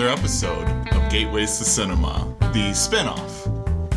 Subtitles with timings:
[0.00, 3.46] another episode of Gateways to Cinema, the spin-off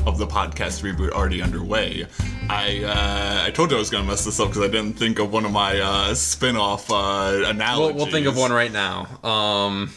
[0.06, 2.06] of the podcast reboot already underway.
[2.50, 5.20] I uh, I told you I was gonna mess this up because I didn't think
[5.20, 7.96] of one of my uh, spin-off uh, analogies.
[7.96, 9.06] We'll, we'll think of one right now.
[9.24, 9.94] Um,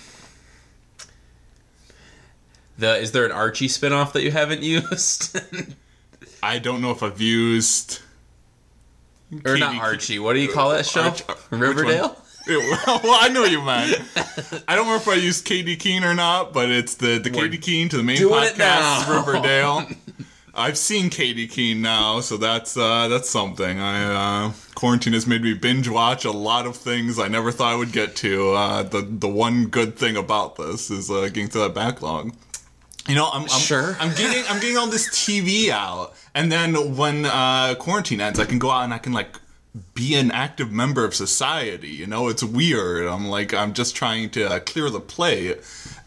[2.78, 5.40] the is there an Archie spinoff that you haven't used?
[6.40, 8.00] I don't know if I've used
[9.44, 10.20] or not Archie?
[10.20, 11.02] What do you call that show?
[11.02, 12.16] Arch- Riverdale.
[12.48, 14.00] well, I know you meant.
[14.68, 17.58] I don't remember if I used Katy Keene or not, but it's the the Katy
[17.58, 19.16] Keene to the main doing it podcast, now.
[19.16, 19.88] Riverdale.
[20.54, 23.78] I've seen Katy Keene now, so that's uh, that's something.
[23.78, 27.72] I uh, quarantine has made me binge watch a lot of things I never thought
[27.72, 28.52] I would get to.
[28.52, 32.34] Uh, the the one good thing about this is uh, getting to that backlog.
[33.06, 33.96] You know, I'm, I'm Sure.
[34.00, 38.46] I'm getting I'm getting all this TV out, and then when uh, quarantine ends, I
[38.46, 39.38] can go out and I can like
[39.94, 41.88] be an active member of society.
[41.88, 43.06] You know, it's weird.
[43.06, 45.58] I'm like I'm just trying to uh, clear the plate,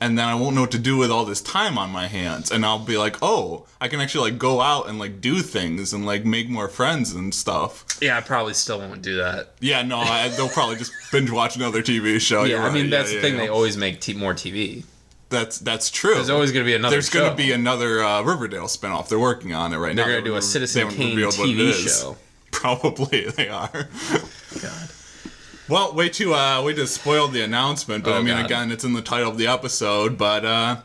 [0.01, 2.51] and then I won't know what to do with all this time on my hands,
[2.51, 5.93] and I'll be like, oh, I can actually like go out and like do things
[5.93, 7.85] and like make more friends and stuff.
[8.01, 9.53] Yeah, I probably still won't do that.
[9.59, 12.43] Yeah, no, I, they'll probably just binge watch another TV show.
[12.43, 13.33] Yeah, You're I mean that's Yeah, the thing.
[13.35, 14.83] yeah, They always make t- more TV.
[15.29, 16.15] That's that's true.
[16.15, 16.95] There's always going to be another.
[16.95, 19.09] There's going to be another uh, Riverdale spinoff.
[19.09, 20.05] They're working on it right now.
[20.05, 22.17] They're going to do a Citizen Kane revealed what it TV show.
[22.59, 23.87] Probably they are.
[24.61, 24.89] God.
[25.69, 28.45] Well, way to uh, way to spoil the announcement, but Oh, I mean, God.
[28.45, 30.17] again, it's in the title of the episode.
[30.17, 30.81] But uh,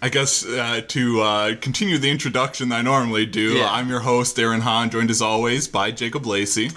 [0.00, 3.70] I guess uh, to uh, continue the introduction that I normally do, Yeah.
[3.72, 6.70] I'm your host, Aaron Hahn, joined as always by Jacob Lacey.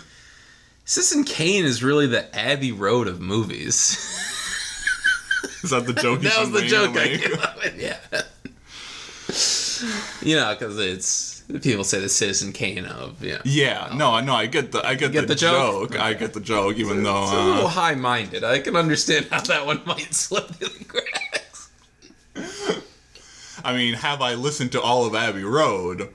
[0.85, 3.97] Citizen Kane is really the Abbey Road of movies.
[5.63, 6.19] Is that the joke?
[6.23, 7.79] that was the joke I came up with.
[7.81, 7.97] Yeah.
[10.21, 13.39] you know, because it's people say the Citizen Kane of yeah.
[13.45, 15.91] Yeah, no, no, I get the I get, get the, the joke?
[15.91, 15.99] joke.
[16.01, 18.43] I get the joke, even though It's a little uh, high-minded.
[18.43, 21.69] I can understand how that one might slip through the cracks.
[23.63, 26.09] I mean, have I listened to all of Abbey Road?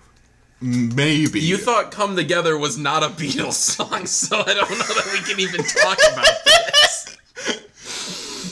[0.61, 5.11] Maybe You thought "Come Together" was not a Beatles song, so I don't know that
[5.13, 6.68] we can even talk about this.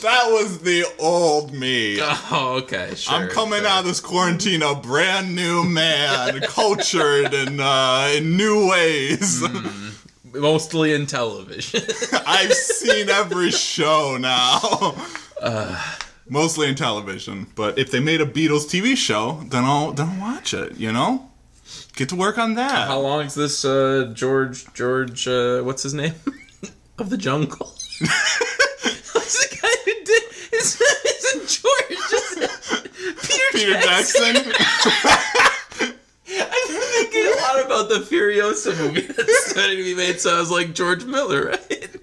[0.07, 1.99] That was the old me.
[2.29, 3.15] Oh, okay, sure.
[3.15, 3.67] I'm coming sure.
[3.67, 9.43] out of this quarantine a brand new man, cultured in uh, in new ways.
[10.33, 11.81] mostly in television.
[12.27, 14.95] I've seen every show now.
[16.29, 20.33] Mostly in television, but if they made a Beatles TV show, then I'll then I'll
[20.33, 20.75] watch it.
[20.77, 21.29] You know,
[21.95, 22.87] get to work on that.
[22.87, 26.15] How long is this uh, George George uh, what's his name
[26.97, 27.73] of the jungle?
[29.13, 29.86] what's the guy
[30.57, 31.99] His isn't George.
[32.09, 32.37] Just
[33.27, 34.35] Peter, Peter Jackson.
[36.29, 40.19] I've been thinking a lot about the Furiosa movie that's starting to be made.
[40.19, 41.95] So I was like George Miller, right?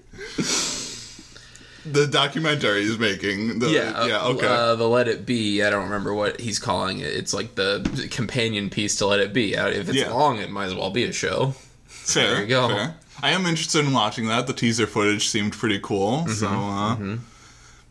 [1.85, 3.59] the documentary he's making.
[3.59, 4.47] The, Yeah, yeah, okay.
[4.47, 5.61] Uh, the Let It Be.
[5.63, 7.13] I don't remember what he's calling it.
[7.13, 9.55] It's like the companion piece to Let It Be.
[9.55, 10.11] Uh, If it's Yeah.
[10.11, 11.53] long, it might as well be a show.
[11.87, 12.67] fair, there you go.
[12.69, 12.95] fair.
[13.21, 14.47] I am interested in watching that.
[14.47, 16.25] The teaser footage seemed pretty cool.
[16.27, 17.17] Mm-hmm, So, uh,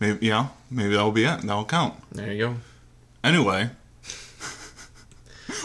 [0.01, 1.41] maybe yeah, maybe that'll be it.
[1.43, 1.95] That'll count.
[2.13, 2.57] There you go.
[3.23, 3.71] Anyway,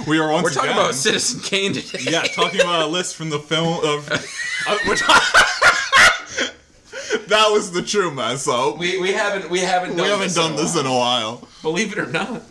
[0.07, 1.99] we are once We're talking again- about Citizen Kane today.
[2.11, 4.35] yeah, talking about a list from the film of.
[4.67, 5.23] Uh, we're talking.
[7.29, 8.77] that was the true mess up.
[8.77, 11.47] We, We, we haven't we haven't done haven't this done in this in a while.
[11.61, 12.41] Believe it or not,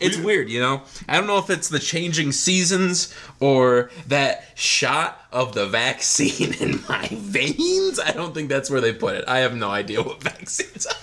[0.00, 0.50] it's weird.
[0.50, 5.66] You know, I don't know if it's the changing seasons or that shot of the
[5.66, 8.00] vaccine in my veins.
[8.00, 9.24] I don't think that's where they put it.
[9.28, 10.94] I have no idea what vaccines are.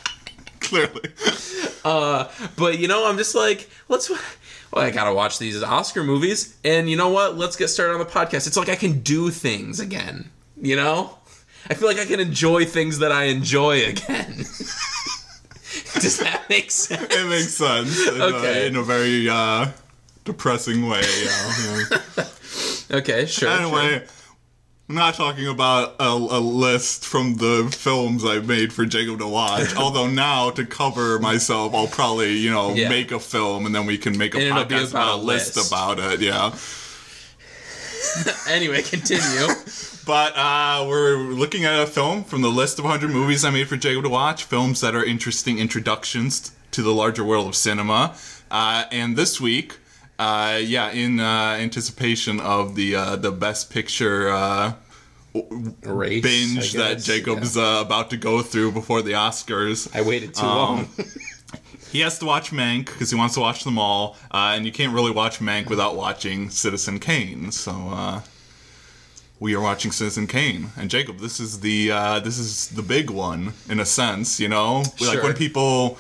[0.70, 1.02] Clearly,
[1.84, 4.10] Uh, but you know, I'm just like, let's.
[4.10, 7.38] Well, I gotta watch these Oscar movies, and you know what?
[7.38, 8.46] Let's get started on the podcast.
[8.48, 10.30] It's like I can do things again.
[10.62, 11.18] You know,
[11.70, 14.38] I feel like I can enjoy things that I enjoy again.
[15.96, 17.02] Does that make sense?
[17.10, 18.64] it makes sense in, Okay.
[18.64, 19.68] a, in a very uh,
[20.26, 21.02] depressing way.
[21.24, 21.84] Yeah.
[22.18, 22.24] yeah.
[22.92, 23.50] Okay, sure.
[23.50, 24.04] Anyway,
[24.90, 29.28] I'm not talking about a, a list from the films I've made for Jacob to
[29.28, 29.76] watch.
[29.78, 32.90] although now, to cover myself, I'll probably you know Yeah.
[32.90, 35.56] make a film and then we can make a And podcast about about a list
[35.56, 35.72] list.
[35.72, 36.22] about it.
[36.22, 36.56] Yeah.
[38.50, 39.48] Anyway, continue.
[40.06, 43.68] But uh, we're looking at a film from the list of 100 movies I made
[43.68, 44.44] for Jacob to watch.
[44.44, 48.16] Films that are interesting introductions to the larger world of cinema.
[48.50, 49.78] Uh, and this week,
[50.20, 54.74] uh, yeah, in uh, anticipation of the uh, the Best Picture uh,
[55.84, 57.00] Race, binge that.
[57.00, 59.90] Jacob's uh, about to go through before the Oscars.
[59.96, 60.90] I waited too Um, long.
[61.92, 64.72] He has to watch Mank because he wants to watch them all, uh, and you
[64.72, 67.52] can't really watch Mank without watching Citizen Kane.
[67.52, 68.22] So uh,
[69.40, 70.70] we are watching Citizen Kane.
[70.78, 74.48] And Jacob, this is the uh, this is the big one in a sense, you
[74.48, 75.98] know, like when people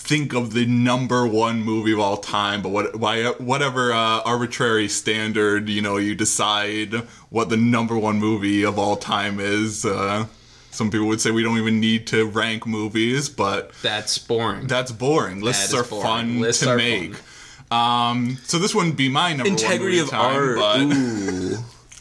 [0.00, 4.88] think of the number one movie of all time, but what why whatever uh, arbitrary
[4.88, 6.94] standard you know you decide
[7.30, 9.84] what the number one movie of all time is.
[9.84, 10.26] Uh,
[10.70, 14.66] some people would say we don't even need to rank movies, but That's boring.
[14.66, 15.40] that's boring.
[15.40, 16.02] Lists is are boring.
[16.04, 17.14] fun Lists to are make.
[17.70, 20.56] Um, so this wouldn't be my number Integrity one movie of time, art.
[20.56, 21.47] but Ooh.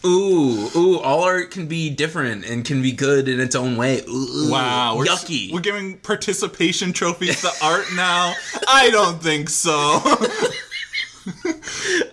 [0.08, 4.02] Ooh, ooh, all art can be different and can be good in its own way.
[4.08, 5.52] Ooh, wow, we're, yucky.
[5.52, 8.34] We're giving participation trophies to art now.
[8.70, 10.02] I don't think so.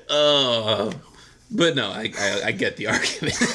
[0.08, 0.92] Uh,
[1.50, 3.36] but no, I, I, I get the argument.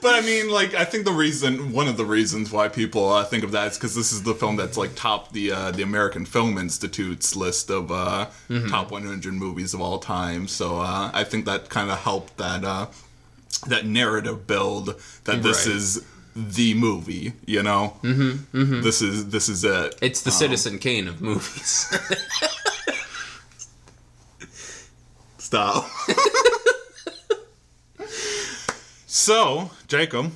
[0.00, 3.24] But I mean, like, I think the reason, one of the reasons why people uh,
[3.24, 5.82] think of that is because this is the film that's like top the uh, the
[5.82, 8.68] American Film Institute's list of uh, Mm-hmm.
[8.68, 10.46] top 100 movies of all time.
[10.46, 12.86] So uh, I think that kind of helped that uh,
[13.66, 15.76] that narrative build that this Right.
[15.76, 16.04] is
[16.36, 17.32] the movie.
[17.46, 19.94] You know, mm-hmm, this is this is it.
[20.00, 21.88] it's the Citizen Kane of movies.
[25.38, 25.88] Stop.
[29.06, 30.32] so, Jacob,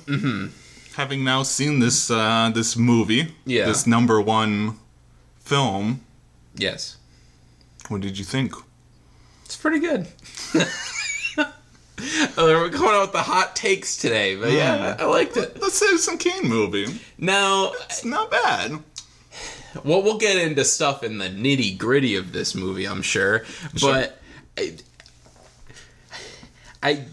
[0.95, 3.65] having now seen this uh, this movie, Yeah.
[3.65, 4.79] this number one
[5.39, 6.01] film,
[6.55, 6.97] yes,
[7.89, 8.53] what did you think?
[9.45, 10.07] it's pretty good.
[12.37, 15.55] Uh, we're going out with the hot takes today, but yeah, I liked it.
[15.55, 16.87] The some Kane movie.
[17.17, 18.71] Now, It's not bad.
[19.83, 23.45] well, we'll get into stuff in the nitty gritty of this movie, I'm sure.
[23.79, 24.19] But
[24.57, 24.77] I,
[26.81, 27.05] I,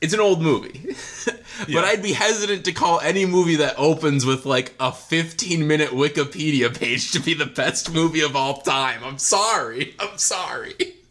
[0.00, 0.94] it's an old movie.
[1.68, 1.80] Yeah.
[1.80, 5.90] But I'd be hesitant to call any movie that opens with like a 15 minute
[5.90, 9.04] Wikipedia page to be the best movie of all time.
[9.04, 9.94] I'm sorry.
[10.00, 10.74] I'm sorry.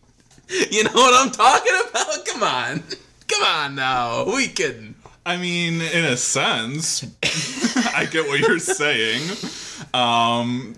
[0.72, 2.26] You know what I'm talking about?
[2.26, 2.84] Come on.
[3.28, 4.26] Come on now.
[4.26, 4.96] We kidding.
[5.26, 7.04] I mean, in a sense,
[7.96, 9.22] I get what you're saying.
[9.94, 10.76] Um,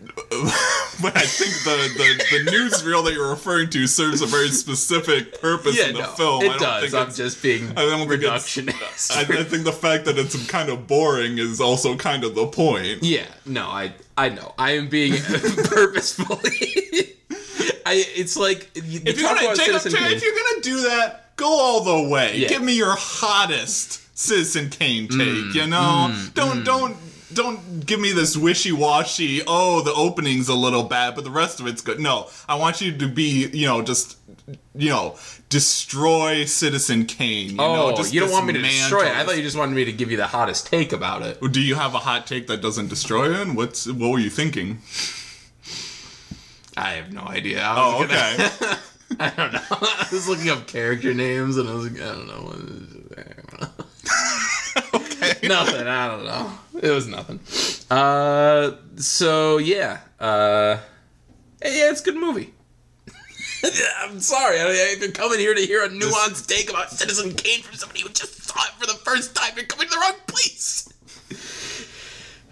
[1.01, 5.42] but I think the, the, the newsreel that you're referring to serves a very specific
[5.42, 6.42] purpose Yeah, in the no, film.
[6.44, 6.92] I it don't does.
[6.92, 9.12] think I'm just being I don't think reductionist.
[9.16, 12.45] I, I think the fact that it's kind of boring is also kind of the
[12.48, 13.01] point.
[13.04, 14.54] Yeah, no, I I know.
[14.57, 17.13] I am being purposefully.
[17.86, 21.84] I it's like you, If you're, gonna, Jacob, if you're gonna do that, go all
[21.84, 22.38] the way.
[22.38, 22.48] Yeah.
[22.48, 25.19] Give me your hottest Citizen Kane take.
[25.19, 26.98] Mm, you know, don't don't
[27.34, 29.42] don't give me this wishy washy.
[29.46, 32.00] Oh, the opening's a little bad, but the rest of it's good.
[32.00, 34.18] No, I want you to be, you know, just
[34.74, 35.18] you know,
[35.50, 37.51] destroy Citizen Kane.
[37.51, 39.16] You oh, know, just you don't want me to destroy it.
[39.16, 41.40] I thought you just wanted me to give you the hottest take about it.
[41.51, 43.48] Do you have a hot take that doesn't destroy it?
[43.50, 44.80] What's what were you thinking?
[46.77, 47.62] I have no idea.
[47.63, 48.13] I Oh, gonna-
[48.45, 48.77] okay.
[49.19, 49.62] I don't know.
[49.72, 52.54] I was looking up character names and I was like, I don't know.
[53.18, 53.69] I don't know.
[55.00, 55.48] okay.
[55.48, 55.88] nothing.
[55.88, 56.51] I don't know.
[56.81, 57.39] It was nothing.
[57.89, 60.00] Uh, so yeah.
[60.19, 60.80] Uh,
[61.63, 62.51] yeah, it's a good movie.
[64.00, 64.60] I'm sorry.
[64.60, 68.10] I, you're coming here to hear a nuanced take about Citizen Kane from somebody who
[68.10, 70.89] just saw it for the first time, you're coming to the wrong place.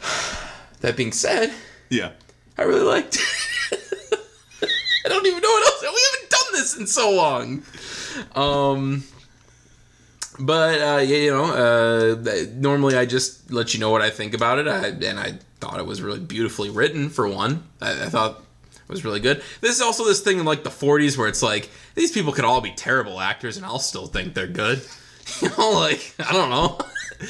[0.81, 1.53] That being said,
[1.89, 2.11] Yeah.
[2.57, 3.15] I really liked
[3.71, 3.79] it.
[5.05, 5.81] I don't even know what else.
[5.81, 7.63] We haven't done this in so long.
[8.35, 9.03] Um,
[10.39, 14.33] but uh, yeah, you know, uh, normally I just let you know what I think
[14.33, 17.09] about it, I, and I thought it was really beautifully written.
[17.09, 18.41] For one, I, I thought
[18.73, 19.43] it was really good.
[19.61, 22.45] This is also this thing in like the '40s where it's like these people could
[22.45, 24.81] all be terrible actors, and I'll still think they're good.
[25.41, 26.77] You know, like I don't know.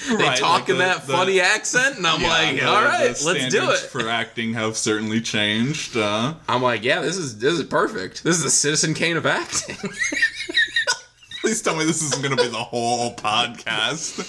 [0.10, 2.66] They Right, talk like in the- that the- funny accent, and I'm Yeah, like, the-
[2.68, 3.78] all the right, let's do it.
[3.78, 5.96] For acting have certainly changed.
[5.96, 8.24] Uh, I'm like, yeah, this is this is perfect.
[8.24, 9.76] This is the Citizen Kane of acting.
[11.42, 14.24] please tell me this isn't going to be the whole podcast.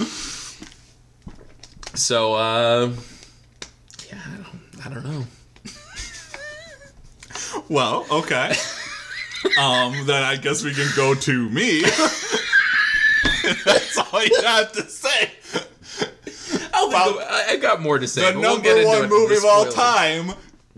[1.97, 2.91] so, uh,
[4.11, 5.25] yeah, I don't, I don't know.
[7.71, 8.53] Well, okay.
[9.59, 11.83] um, then I guess we can go to me.
[13.65, 15.31] That's all you have to say.
[16.73, 18.33] Well, think I, I got more to say.
[18.33, 20.33] The we'll number into one movie of all time.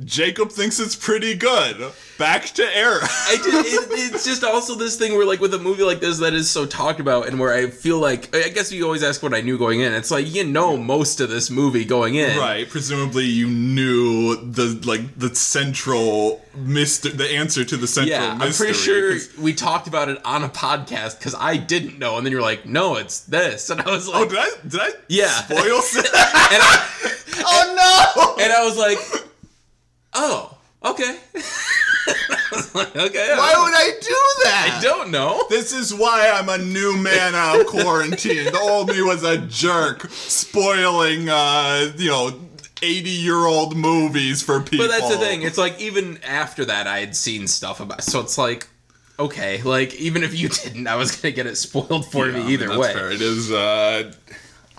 [0.05, 1.93] Jacob thinks it's pretty good.
[2.19, 3.01] Back to Era.
[3.03, 6.19] I just, it, it's just also this thing where, like, with a movie like this
[6.21, 9.23] that is so talked about, and where I feel like, I guess you always ask
[9.23, 9.93] what I knew going in.
[9.93, 12.69] It's like you know most of this movie going in, Right.
[12.69, 18.27] Presumably, you knew the like the central mystery, the answer to the central mystery.
[18.27, 18.67] Yeah, I'm mystery.
[18.69, 22.25] pretty sure 'cause- we talked about it on a podcast because I didn't know, and
[22.25, 24.51] then you're like, "No, it's this," and I was oh, like, Oh, did I?
[24.69, 24.91] Did I?
[25.09, 25.29] Yeah.
[25.29, 25.59] Spoil.
[25.99, 26.89] and I,
[27.45, 28.43] oh no!
[28.43, 28.99] and I was like,
[30.15, 31.19] "Oh, okay."
[32.77, 33.35] okay.
[33.37, 34.79] Why would I do that?
[34.79, 35.45] I don't know.
[35.51, 38.45] This is why I'm a new man out of quarantine.
[38.45, 42.41] the old me was a jerk, spoiling, uh, you know,
[42.83, 44.87] 80 year old movies for people.
[44.87, 45.43] But that's the thing.
[45.43, 48.03] It's like even after that, I had seen stuff about.
[48.03, 48.69] So it's like,
[49.19, 52.39] okay, like even if you didn't, I was gonna get it spoiled for Yeah, I
[52.39, 52.93] me mean, either that's way.
[52.93, 53.11] fair.
[53.11, 54.13] It is uh,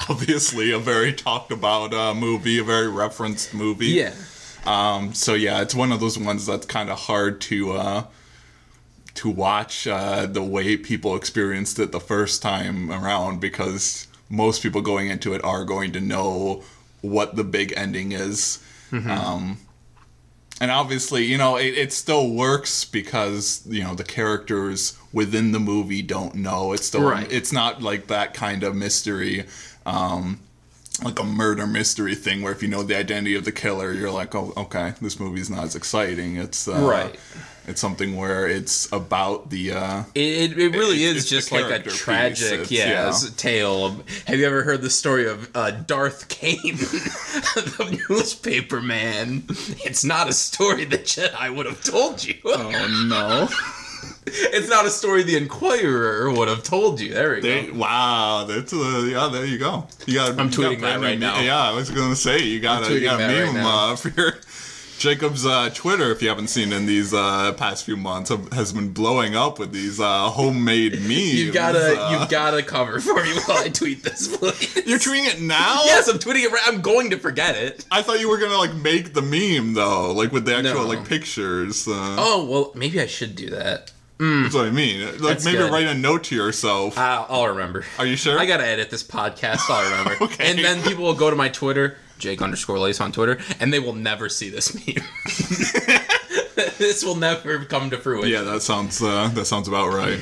[0.09, 3.87] obviously a very talked about uh, movie, a very referenced movie.
[3.87, 4.13] Yeah.
[4.67, 8.03] Um, so yeah, it's one of those ones that's kind of hard to uh,
[9.15, 14.81] to watch uh, the way people experienced it the first time around because most people
[14.81, 16.63] going into it are going to know
[17.01, 18.61] what the big ending is.
[18.93, 19.57] Um,
[20.59, 25.59] and obviously, you know, it, it still works because you know the characters within the
[25.59, 26.73] movie don't know.
[26.73, 27.31] It's still Right.
[27.31, 29.45] it's not like that kind of mystery.
[29.85, 30.39] Um,
[31.03, 34.11] like a murder mystery thing where if you know the identity of the killer, you're
[34.11, 36.37] like, oh, okay, this movie's not as exciting.
[36.37, 37.15] It's uh, Right.
[37.69, 39.73] It's something where it's about the.
[39.73, 43.13] Uh, It, it, really It- is just like a tragic, yeah, yeah.
[43.35, 43.85] tale.
[43.87, 49.43] Of, have you ever heard the story of uh, Darth Kane, the newspaper man?
[49.83, 52.35] It's not a story the Jedi would have told you.
[52.45, 53.49] oh no!
[54.27, 57.13] It's not a story the Inquirer would have told you.
[57.13, 57.73] There we go.
[57.73, 59.29] wow, that's uh, yeah.
[59.31, 59.87] There you go.
[60.05, 60.39] You got.
[60.39, 61.39] I'm you got tweeting that right now.
[61.39, 63.91] Yeah, I was gonna say you got a, you got a right meme now.
[63.91, 64.33] uh, for your
[64.99, 66.09] Jacob's uh, Twitter.
[66.11, 69.71] If you haven't seen in these uh, past few months, has been blowing up with
[69.71, 71.35] these uh, homemade memes.
[71.35, 74.75] You've gotta, you've gotta cover for me while I tweet this, please.
[74.87, 75.83] You're tweeting it now?
[75.85, 76.51] Yes, I'm tweeting it.
[76.51, 76.63] Right.
[76.65, 77.85] I'm going to forget it.
[77.91, 80.87] I thought you were gonna like make the meme though, like with the actual No.
[80.87, 81.87] like pictures.
[81.87, 83.91] Uh, Oh well, maybe I should do that.
[84.19, 85.05] That's what I mean.
[85.05, 85.71] Like That's maybe good.
[85.71, 86.97] write a note to yourself.
[86.97, 87.83] I'll, I'll remember.
[87.99, 88.39] Are you sure?
[88.39, 89.69] I gotta edit this podcast.
[89.69, 90.23] I'll remember.
[90.25, 90.49] Okay.
[90.51, 93.79] And then people will go to my Twitter, Jake underscore Lace on Twitter, and they
[93.79, 95.05] will never see this meme.
[96.77, 98.31] this will never come to fruition.
[98.31, 100.19] yeah, that sounds uh, that sounds about right.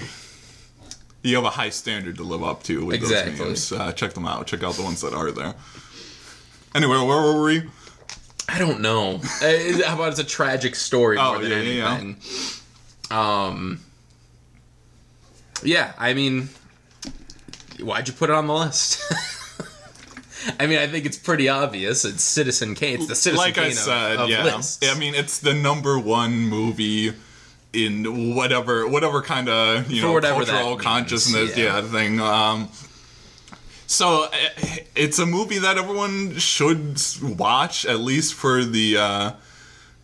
[1.23, 3.35] You have a high standard to live up to with Exactly.
[3.35, 3.81] those memes.
[3.81, 4.45] Uh, check them out.
[4.47, 5.55] Check out the ones that are there.
[6.75, 7.63] Anyway, where were we?
[8.47, 9.21] I don't know.
[9.41, 11.97] Uh, how about it's a tragic story Oh, more than yeah, yeah, yeah.
[11.97, 12.17] anything?
[13.09, 13.79] Um.
[15.63, 16.49] Yeah, I mean,
[17.79, 19.01] why'd you put it on the list?
[20.59, 22.05] I mean, I think it's pretty obvious.
[22.05, 22.95] It's Citizen Kane.
[22.95, 24.43] It's the Citizen like Kane I of- said, of yeah.
[24.43, 24.87] lists.
[24.87, 27.13] I mean, it's the number one movie
[27.73, 31.79] in whatever whatever kind of you For know cultural means, consciousness, yeah.
[31.79, 32.21] yeah, thing.
[32.21, 32.69] Um,
[33.87, 38.97] so eh, it's a movie that everyone should watch at least for the.
[38.97, 39.31] Uh,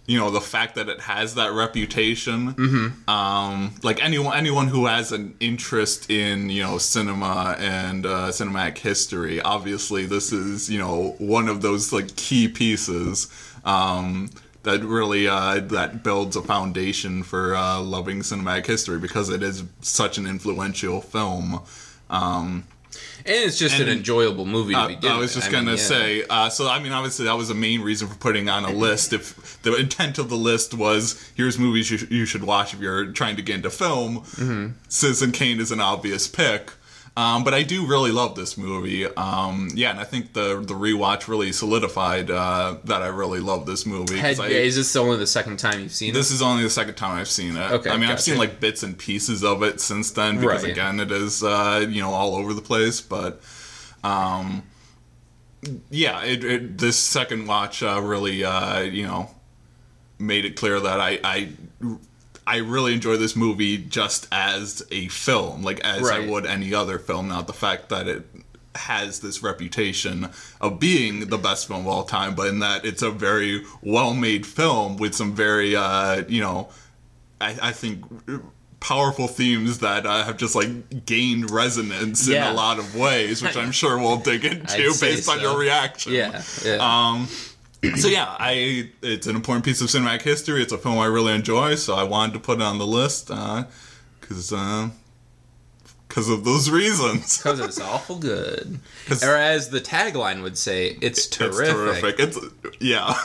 [0.07, 2.53] you know the fact that it has that reputation.
[2.53, 3.09] Mm-hmm.
[3.09, 8.79] Um, like anyone, anyone who has an interest in you know cinema and uh, cinematic
[8.79, 13.27] history, obviously this is you know one of those like key pieces
[13.63, 14.29] um,
[14.63, 19.63] that really uh, that builds a foundation for uh, loving cinematic history because it is
[19.81, 21.61] such an influential film.
[22.09, 22.65] Um,
[23.25, 25.77] and it's just and- an enjoyable movie to uh, I was just mean, gonna yeah.
[25.77, 28.71] say, uh, so I mean, obviously that was the main reason for putting on a
[28.85, 29.13] list.
[29.13, 32.79] If the intent of the list was here's movies you, sh- you should watch if
[32.79, 34.67] you're trying to get into film, Mm-hmm.
[34.89, 36.71] Citizen Kane is an obvious pick.
[37.17, 39.05] Um, but I do really love this movie.
[39.05, 43.65] Um, yeah, and I think the the rewatch really solidified uh, that I really love
[43.65, 44.17] this movie.
[44.17, 46.13] Had, I- is this only the second time you've seen it?
[46.13, 46.35] this it?
[46.35, 47.71] is only the second time I've seen it.
[47.71, 50.71] Okay, I mean, I've seen like bits and pieces of it since then because Right.
[50.71, 53.01] again, it is uh, you know all over the place.
[53.01, 53.41] But
[54.05, 54.63] um,
[55.89, 59.29] yeah, it, it this second watch uh, really uh, you know
[60.17, 61.49] made it clear that I I
[62.47, 66.97] I really enjoy this movie just as a film, like as I would any other
[66.99, 67.27] film.
[67.27, 68.25] Not the fact that it
[68.75, 70.29] has this reputation
[70.59, 74.45] of being the best film of all time, but in that it's a very well-made
[74.45, 76.69] film with some very, uh, you know,
[77.39, 78.05] I, I think
[78.79, 82.47] powerful themes that uh, have just like gained resonance Yeah.
[82.47, 86.13] in a lot of ways, which I'm sure we'll dig into based on your reaction.
[86.13, 86.77] Yeah, yeah.
[86.79, 87.27] Um,
[87.95, 90.61] so yeah, I it's an important piece of cinematic history.
[90.61, 93.31] It's a film I really enjoy, so I wanted to put it on the list
[93.31, 93.63] uh,
[94.19, 94.51] because
[96.07, 97.37] because uh, of those reasons.
[97.37, 98.79] because it's awful good,
[99.23, 102.15] Or as the tagline would say, it's terrific.
[102.19, 102.63] It's terrific.
[102.69, 103.15] It's yeah.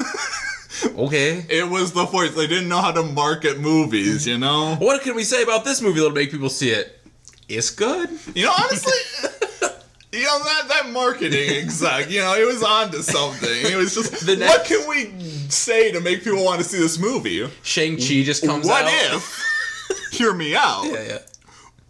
[0.98, 1.44] Okay.
[1.50, 2.34] it was the force.
[2.34, 4.26] They didn't know how to market movies.
[4.26, 4.76] You know.
[4.76, 6.98] What can we say about this movie that'll make people see it?
[7.48, 8.10] It's good.
[8.34, 8.92] You know, honestly.
[10.16, 13.49] You know that that marketing exec, you know, it was on to something.
[13.50, 15.12] It was just The what can we
[15.50, 17.46] say to make people want to see this movie?
[17.62, 18.70] Shang Chi just comes in.
[18.70, 19.14] what out.
[19.16, 19.42] if?
[20.12, 20.85] hear me out.
[20.87, 21.18] Yeah, yeah.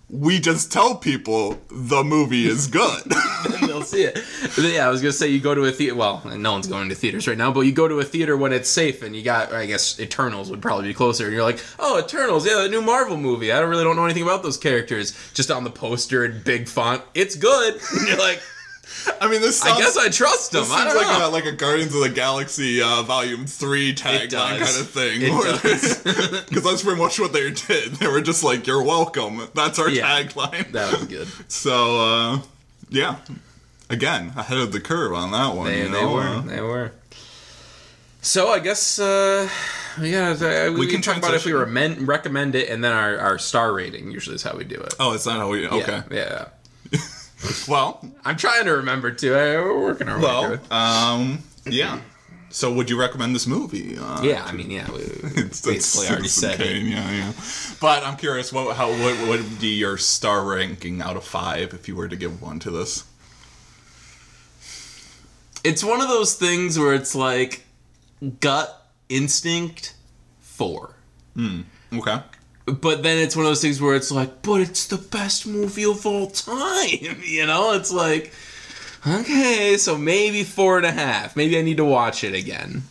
[0.08, 3.02] We just tell people the movie is good.
[3.54, 4.18] and they'll see it.
[4.56, 5.96] Yeah, I was gonna say you go to a theater.
[5.96, 8.52] Well, no one's going to theaters right now, but you go to a theater when
[8.52, 11.24] it's safe, and you got, I guess, Eternals would probably be closer.
[11.24, 13.50] And you're like, oh, Eternals, yeah, the new Marvel movie.
[13.50, 15.16] I don't really don't know anything about those characters.
[15.34, 17.80] Just on the poster in big font, it's good.
[17.96, 18.42] And you're like,
[19.20, 20.62] I mean, this sounds, I guess I trust them.
[20.62, 21.28] this I seems like know.
[21.28, 25.20] a, like a Guardians of the Galaxy uh, Volume 3 tagline kind of thing.
[25.20, 26.02] Because
[26.64, 27.92] that's pretty much what they did.
[27.92, 29.48] They were just like, you're welcome.
[29.54, 30.22] That's our Yeah.
[30.22, 30.72] tagline.
[30.72, 31.28] that was good.
[31.48, 32.38] So, uh,
[32.88, 33.16] yeah.
[33.88, 35.66] Again, ahead of the curve on that one.
[35.66, 36.20] They, you they were.
[36.22, 36.92] Uh, They were.
[38.20, 39.48] So I guess uh,
[40.00, 43.16] yeah, uh, we, We can can talk about if we recommend it, and then our,
[43.18, 44.94] our star rating usually is how we do it.
[44.98, 45.68] oh, it's not how we.
[45.68, 46.02] Okay.
[46.10, 46.46] Yeah.
[46.90, 46.98] yeah.
[47.68, 49.32] Well, I'm trying to remember too.
[49.32, 50.72] We're working our way through well, it.
[50.72, 52.00] um, yeah.
[52.48, 53.98] So, would you recommend this movie?
[53.98, 56.64] Uh, Yeah, I mean, yeah, we, It's, basically it's already Citizen said it.
[56.66, 57.32] Kane, Yeah, yeah.
[57.80, 61.88] But I'm curious, what how what would be your star ranking out of five if
[61.88, 63.04] you were to give one to this?
[65.64, 67.66] It's one of those things where it's like
[68.40, 69.94] gut instinct
[70.40, 70.94] four.
[71.92, 72.20] Okay.
[72.66, 75.84] But then it's one of those things where it's like, but it's the best movie
[75.84, 77.20] of all time.
[77.24, 78.32] You know, it's like,
[79.06, 81.36] okay, so maybe four and a half.
[81.36, 82.82] Maybe I need to watch it again.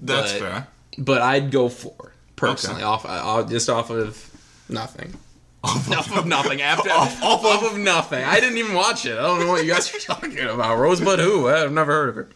[0.00, 0.66] That's But- fair.
[0.98, 2.84] But I'd go four personally, Okay.
[2.84, 4.30] off, off just off of
[4.68, 5.14] nothing.
[5.64, 6.62] Off Off of nothing.
[6.62, 8.22] After Off- off, off of, nothing.
[8.22, 9.18] I didn't even watch it.
[9.18, 10.78] I don't know what you guys are talking about.
[10.78, 11.48] Rosebud who?
[11.48, 12.28] I've never heard of her.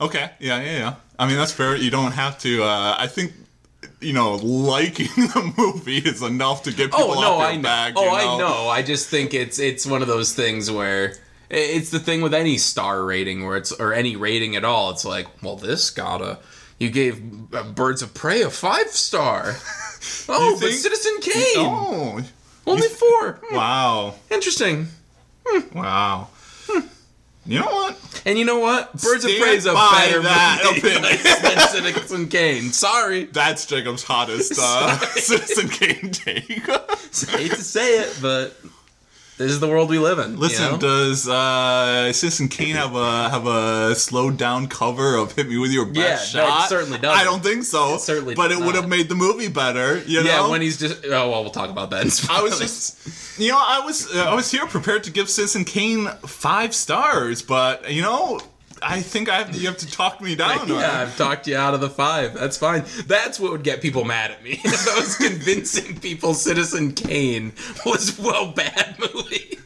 [0.00, 0.30] Okay.
[0.40, 0.94] Yeah, yeah, yeah.
[1.18, 1.76] I mean, that's fair.
[1.76, 2.64] You don't have to.
[2.64, 3.32] Uh, I think.
[4.06, 7.62] You know, liking the movie is enough to get people Oh no, I know.
[7.62, 7.94] back.
[7.96, 8.68] oh, you I know.
[8.68, 11.14] I just think it's it's one of those things where
[11.50, 14.90] it's the thing with any star rating where it's or any rating at all.
[14.90, 16.38] It's like, well, this got a.
[16.78, 17.20] You gave
[17.54, 19.56] uh, Birds of Prey a five star.
[20.28, 22.22] Oh, but Citizen Kane Oh,
[22.66, 23.40] only four.
[23.42, 24.86] Hmm, wow, Interesting.
[25.74, 26.28] wow.
[27.46, 28.22] You know what?
[28.26, 28.92] And you know what?
[28.92, 31.02] Birds of Stand Prey is a better that movie opinion.
[31.02, 32.72] than Citizen Kane.
[32.72, 36.48] Sorry, That's Jacob's hottest uh, Citizen Kane take.
[36.48, 38.56] hate to say it, but
[39.38, 40.38] this is the world we live in.
[40.38, 40.78] Listen, you know?
[40.78, 45.72] does uh, Citizen Kane have a have a slowed down cover of "Hit Me with
[45.72, 47.20] Your Best Yeah, no, it certainly doesn't.
[47.20, 47.94] I don't think so.
[47.94, 49.98] It certainly but does it would have made the movie better.
[49.98, 52.06] You yeah, know, when he's just oh well, we'll talk about that.
[52.30, 55.64] I was just, you know, I was uh, I was here prepared to give Citizen
[55.64, 58.40] Kane five stars, but you know,
[58.82, 60.68] I think I have to, you have to talk me down.
[60.68, 62.34] yeah, I've talked you out of the five.
[62.34, 62.84] That's fine.
[63.06, 64.60] That's what would get people mad at me.
[64.64, 67.52] if I was convincing people Citizen Kane
[67.86, 69.58] was well bad movie.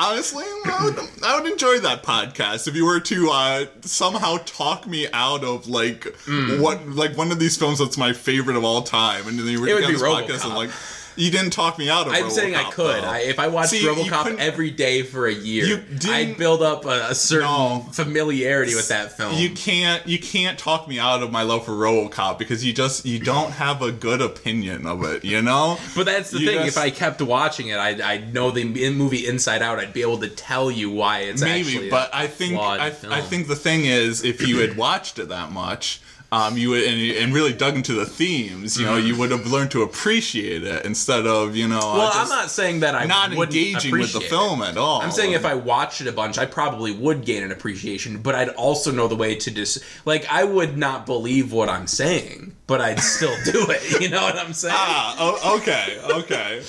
[0.00, 4.86] Honestly, I would, I would enjoy that podcast if you were to uh, somehow talk
[4.86, 6.60] me out of like Mm.
[6.60, 9.60] what like one of these films that's my favorite of all time, and then you
[9.60, 10.56] were It would on be this podcast and RoboCop.
[10.56, 10.70] like
[11.18, 12.12] you didn't talk me out of.
[12.14, 13.02] I'm saying I could.
[13.04, 17.08] I, if I watched See, RoboCop every day for a year, I'd build up a,
[17.10, 17.86] a certain No.
[17.92, 19.34] familiarity with that film.
[19.34, 23.04] You can't you can't talk me out of my love for RoboCop because you just
[23.04, 25.78] you don't have a good opinion of it, you know?
[25.94, 26.64] But that's the You thing.
[26.64, 29.78] just- if I kept watching it, I I know the in- movie inside out.
[29.78, 31.90] I'd be able to tell you why it's Maybe, actually.
[31.90, 32.86] but I I think I.
[33.10, 36.00] I think the thing is if you had watched it that much,
[36.30, 39.46] um, you would and, and really dug into the themes, you know, you would have
[39.46, 41.80] learned to appreciate it instead of you know.
[41.80, 41.98] Mm-hmm.
[41.98, 44.28] Well, I'm not saying that I not engaging with the it.
[44.28, 45.00] film at all.
[45.00, 48.34] I'm saying if I watched it a bunch, I probably would gain an appreciation, but
[48.34, 49.82] I'd also know the way to dis.
[50.04, 54.00] Like, I would not believe what I'm saying, but I'd still do it.
[54.02, 54.74] You know what I'm saying?
[54.76, 56.62] Ah, okay, okay.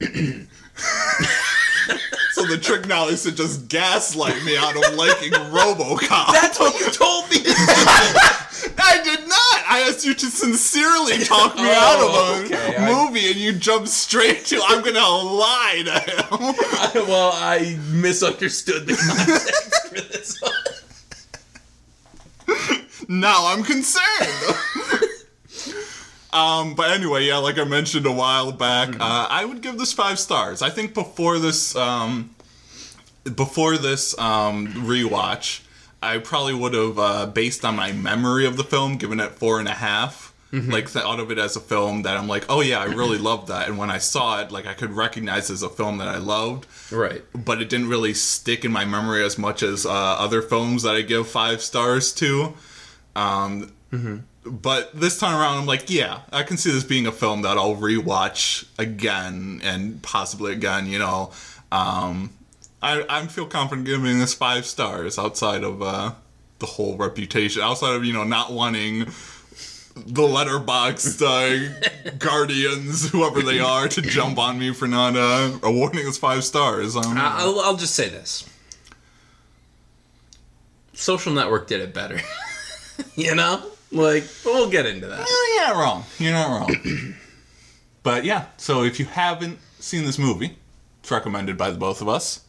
[2.32, 6.32] so the trick now is to just gaslight me out of liking RoboCop.
[6.32, 7.38] That's what you told me.
[8.78, 9.62] I did not.
[9.68, 13.36] I asked you to sincerely talk me Oh, out of a okay, I- movie, and
[13.36, 17.06] you jumped straight to I'm gonna lie to him.
[17.08, 20.52] well, I misunderstood the context for this one.
[23.08, 24.02] now I'm concerned.
[26.36, 29.92] um, but anyway, yeah, like I mentioned a while back, uh, I would give this
[29.92, 30.62] five stars.
[30.62, 32.30] I think before this, um,
[33.34, 35.62] before this um, rewatch,
[36.02, 39.58] I probably would have, uh, based on my memory of the film, given it four
[39.58, 40.32] and a half.
[40.52, 43.48] Like thought of it as a film that I'm like, oh yeah, I really loved
[43.48, 43.68] that.
[43.68, 46.66] And when I saw it, like I could recognize as a film that I loved
[46.90, 47.22] Right.
[47.34, 50.94] but it didn't really stick in my memory as much as uh, other films that
[50.96, 52.54] I give five stars to.
[53.14, 53.72] Um,
[54.46, 57.58] But this time around, I'm like, yeah, I can see this being a film that
[57.58, 60.86] I'll rewatch again and possibly again.
[60.86, 61.32] You know,
[61.72, 62.30] um,
[62.82, 66.12] I I feel confident giving this five stars outside of uh,
[66.58, 69.06] the whole reputation, outside of you know not wanting
[69.96, 76.06] the Letterboxd uh, guardians, whoever they are, to jump on me for not uh, awarding
[76.06, 76.96] us five stars.
[76.96, 78.48] Um, I'll, I'll just say this.
[80.92, 82.20] Social Network did it better.
[83.16, 83.62] you know?
[83.92, 85.20] Like, we'll get into that.
[85.20, 86.04] Eh, you're not wrong.
[86.18, 87.14] You're not wrong.
[88.02, 90.58] but yeah, so if you haven't seen this movie,
[91.00, 92.40] it's recommended by the both of us.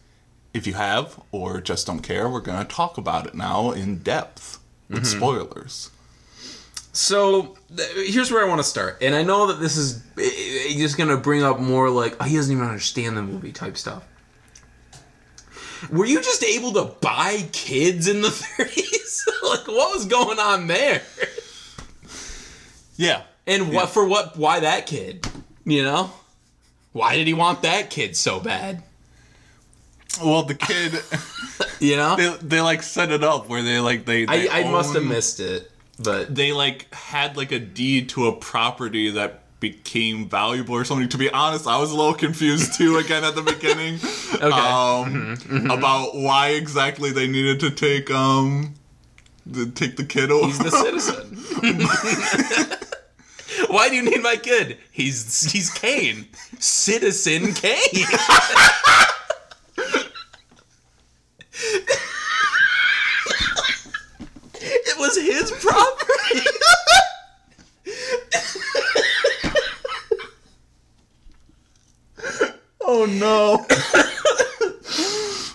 [0.53, 3.99] If you have, or just don't care, we're going to talk about it now in
[3.99, 5.91] depth with spoilers.
[6.93, 8.97] So, th- here's where I want to start.
[9.03, 12.35] And I know that this is just going to bring up more like, oh, he
[12.37, 14.03] doesn't even understand the movie type stuff.
[15.89, 19.25] Were you just able to buy kids in the 30s?
[19.43, 21.01] like, what was going on there?
[22.95, 23.23] Yeah.
[23.45, 25.27] And what for what why that kid?
[25.65, 26.11] You know?
[26.91, 28.83] Why did he want that kid so bad?
[30.21, 30.93] Well, the kid,
[31.79, 32.15] You know?
[32.15, 34.25] they, they like set it up where they like they.
[34.25, 35.71] I, they I must have missed it.
[35.99, 41.09] But They like had like a deed to a property that became valuable or something.
[41.09, 43.99] To be honest, I was a little confused too again at the beginning.
[44.37, 44.45] Okay.
[44.51, 45.37] Um,
[45.71, 48.75] About why exactly they needed to take um
[49.53, 50.45] to take the kid over.
[50.45, 51.37] he's the citizen.
[53.69, 54.77] Why do you need my kid?
[54.91, 56.27] He's he's Kane.
[56.59, 57.79] Citizen Kane.
[64.53, 66.47] it was his property.
[72.81, 73.05] oh
[73.57, 73.65] no!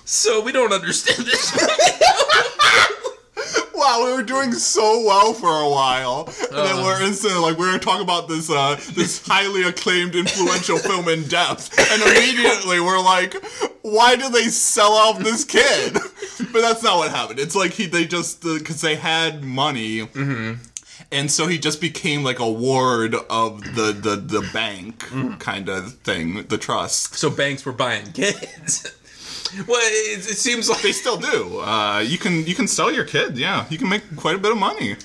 [0.05, 1.53] So we don't understand this.
[3.75, 6.83] wow, we were doing so well for a while, and then Uh.
[6.85, 11.25] we're instantly like we were talking about this uh this highly acclaimed, influential film in
[11.29, 13.35] depth, and immediately we're like,
[13.83, 15.97] why do they sell off this kid?
[16.53, 17.39] But that's not what happened.
[17.39, 20.07] It's like he they just because they had money.
[21.13, 25.01] And so he just became like a ward of the the, the bank
[25.39, 27.15] kind of thing, the trust.
[27.17, 28.85] so banks were buying kids.
[29.69, 31.61] well, it, it seems like They still do.
[31.61, 33.37] Uh, you can you can sell your kid.
[33.39, 34.97] Yeah, you can make quite a bit of money.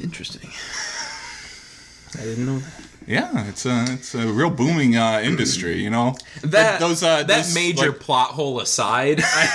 [0.00, 0.50] interesting.
[2.18, 2.72] I didn't know that.
[3.06, 5.82] Yeah, it's a it's a real booming uh, industry.
[5.82, 9.48] You know That But those uh, that those, major like- plot hole aside, I,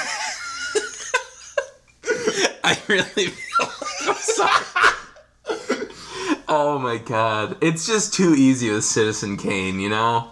[2.63, 4.65] I really feel sorry.
[6.49, 10.29] Oh my god, it's just too easy with Citizen Kane, you know.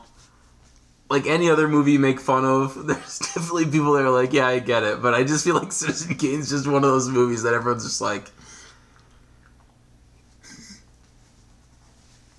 [1.10, 4.48] Like any other movie you make fun of, there's definitely people that are like, "Yeah,
[4.48, 7.44] I get it," but I just feel like Citizen Kane's just one of those movies
[7.44, 8.32] that everyone's just like,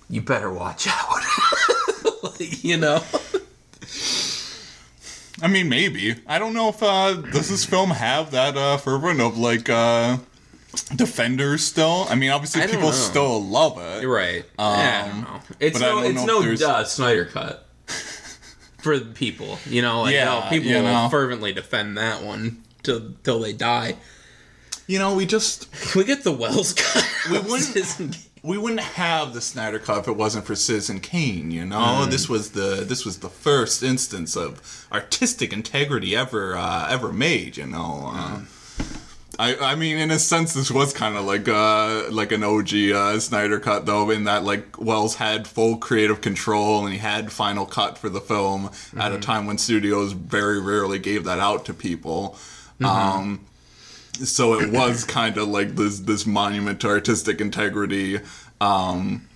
[0.09, 1.21] "You better watch out,"
[2.23, 3.03] like, you know.
[5.41, 9.21] I mean, maybe I don't know if uh, does this film have that uh, fervent
[9.21, 10.17] of like uh,
[10.95, 12.07] defenders still.
[12.09, 12.91] I mean, obviously I people know.
[12.91, 14.05] still love it.
[14.07, 14.45] Right.
[14.57, 15.39] yeah, I don't know.
[15.59, 17.67] It's Um, but I no, it's no there's- uh, Snyder cut
[18.79, 19.59] for people.
[19.67, 23.53] You know, like Yeah, no, people you will fervently defend that one till till they
[23.53, 23.95] die.
[24.87, 27.05] You know, we just we get the Welles cut?
[27.29, 31.51] We wouldn't- we wouldn't have the Snyder Cut if it wasn't for Citizen Kane.
[31.51, 36.87] You know, this was the this was the first instance of artistic integrity ever uh,
[36.89, 37.57] ever made.
[37.57, 38.11] You know.
[38.13, 38.41] Uh,
[39.39, 42.73] I, I mean, in a sense, this was kind of like uh, like an OG
[42.73, 47.31] uh, Snyder cut, though, in that like Welles had full creative control and he had
[47.31, 51.65] final cut for the film at a time when studios very rarely gave that out
[51.65, 52.37] to people.
[52.83, 53.46] Um,
[54.25, 58.19] so it was kind of like this this monument to artistic integrity
[58.61, 59.27] um,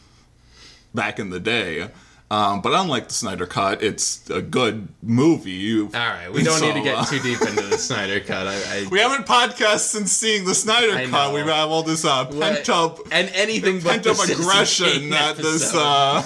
[0.94, 1.90] back in the day.
[2.30, 5.82] Um, but unlike the Snyder Cut, it's a good movie.
[5.82, 8.48] All right, we don't need to get too deep into the Snyder cut.
[8.48, 11.28] I, I We haven't podcast since seeing the Snyder I Cut.
[11.28, 11.34] know.
[11.34, 15.36] We have all this uh, pent up, and anything but pent up aggression Kane at
[15.36, 16.26] this uh,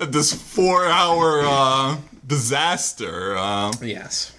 [0.00, 3.34] this four hour uh, disaster.
[3.34, 4.36] Uh, Yes.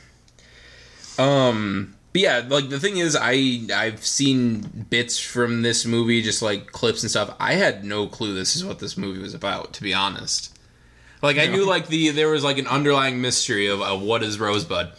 [1.17, 1.95] Um.
[2.13, 6.71] But yeah, like the thing is, I I've seen bits from this movie, just like
[6.71, 7.33] clips and stuff.
[7.39, 10.57] I had no clue this is what this movie was about, to be honest.
[11.21, 14.39] Like I knew like the there was like an underlying mystery of, of what is
[14.39, 14.91] Rosebud.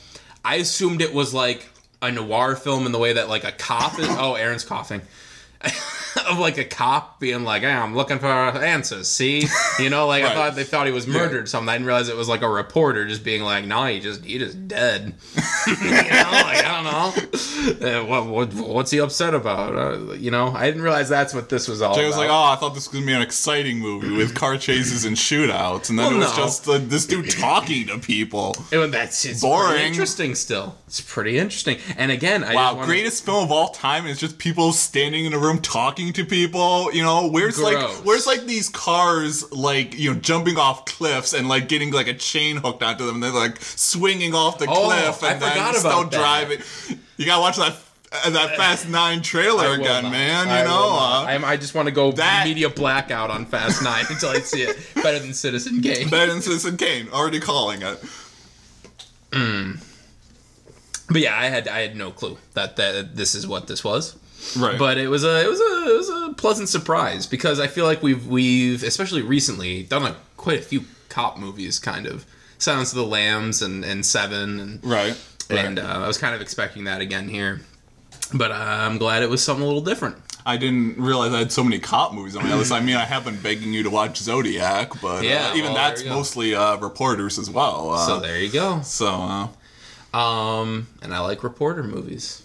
[0.44, 1.68] I assumed it was like
[2.01, 4.09] a noir film in the way that like a cop is.
[4.09, 5.03] Oh, Aaron's coughing.
[6.29, 9.09] of like a cop being like, hey, I'm looking for answers.
[9.09, 9.46] See,
[9.79, 11.44] you know, like I thought they thought he was murdered.
[11.44, 14.01] or Something I didn't realize it was like a reporter just being like, no, he
[14.01, 15.14] just he just dead.
[15.66, 17.29] you know, like I don't know.
[17.62, 19.77] Uh, what, what what's he upset about?
[19.77, 21.94] Uh, you know, I didn't realize that's what this was all.
[21.94, 22.22] Jay was about.
[22.22, 25.16] like, "Oh, I thought this was gonna be an exciting movie with car chases and
[25.16, 26.42] shootouts," and then Well, it was no.
[26.42, 28.57] just uh, this dude talking to people.
[28.72, 29.81] And that's it's Boring.
[29.85, 30.77] Interesting still.
[30.88, 31.79] It's pretty interesting.
[31.96, 35.33] And again, I Wow, wanna, greatest film of all time is just people standing in
[35.33, 36.93] a room room talking to people.
[36.93, 41.49] You know, where's like where's like these cars like you know jumping off cliffs and
[41.49, 43.17] like getting like a chain hooked onto them.
[43.17, 46.11] And they're like swinging off the Oh, cliff I and then forgot still that.
[46.12, 46.59] driving.
[47.17, 47.77] You gotta watch that
[48.27, 50.12] uh, that Fast Nine trailer I again, not.
[50.12, 50.49] man.
[50.49, 50.88] I You know.
[50.93, 54.41] Uh, I'm- I just want to go that- media blackout on Fast Nine until I
[54.41, 54.77] see it.
[55.03, 56.09] Better than Citizen Kane.
[56.11, 57.99] better than Citizen Kane, already calling it.
[61.09, 64.17] But yeah, I had I had no clue that that this is what this was.
[64.57, 64.79] Right.
[64.79, 67.85] But it was a it was a it was a pleasant surprise because I feel
[67.85, 72.25] like we've we've especially recently done a, quite a few cop movies, kind of
[72.59, 75.17] Silence of the Lambs and and Seven and right.
[75.51, 77.61] and uh, I was kind of expecting that again here.
[78.35, 80.17] But uh, I'm glad it was something a little different.
[80.45, 82.73] I didn't realize I had so many cop movies on my list.
[82.73, 85.75] I mean, I have been begging you to watch Zodiac, but Yeah, uh, even well,
[85.75, 87.91] that's mostly uh, reporters as well.
[87.91, 88.81] Uh, So there you go.
[88.83, 92.42] So uh, Um, and I like reporter movies.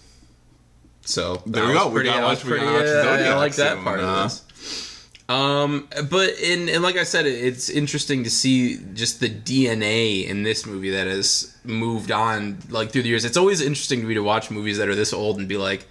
[1.08, 1.88] So There we go.
[1.88, 2.66] We Pretty, gotta that we pretty.
[2.66, 4.02] gotta watch uh, I like that soon, part uh.
[4.02, 5.08] of this.
[5.30, 10.42] Um, but in and like I said, it's interesting to see just the DNA in
[10.42, 13.24] this movie that has moved on like through the years.
[13.24, 15.86] It's always interesting to me to watch movies that are this old and be like,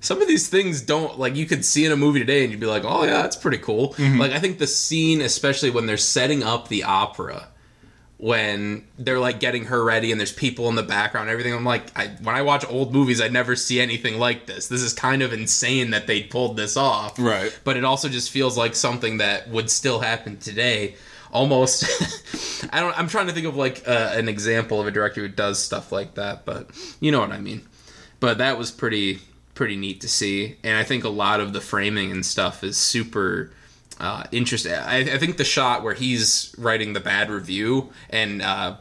[0.00, 2.60] some of these things don't like you could see in a movie today and you'd
[2.60, 3.94] be like, oh yeah, that's pretty cool.
[3.94, 4.18] Mm-hmm.
[4.20, 7.48] Like I think the scene, especially when they're setting up the opera
[8.18, 11.64] when they're like getting her ready and there's people in the background and everything i'm
[11.64, 14.68] like I, when i watch old movies i never see anything like this.
[14.68, 17.18] This is kind of insane that they pulled this off.
[17.18, 17.56] Right.
[17.64, 20.96] but it also just feels like something that would still happen today.
[21.30, 21.84] Almost
[22.72, 25.28] i don't i'm trying to think of like uh, an example of a director who
[25.28, 27.62] does stuff like that but you know what i mean.
[28.20, 29.18] But that was pretty
[29.54, 30.56] pretty neat to see.
[30.64, 33.50] And i think a lot of the framing and stuff is super
[34.00, 38.76] uh, interesting I, I think the shot where he's writing the bad review and uh,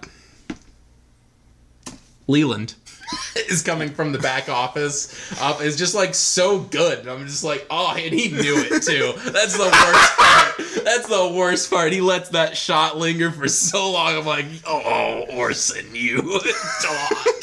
[2.28, 2.76] leland
[3.50, 7.00] is coming from the back office up is just like so good.
[7.00, 9.14] And i'm just like oh and he knew it too.
[9.32, 10.84] That's the worst part.
[10.84, 11.94] That's the worst part.
[11.94, 14.18] He lets that shot linger for so long.
[14.18, 16.22] I'm like oh orson you
[16.82, 17.36] dog.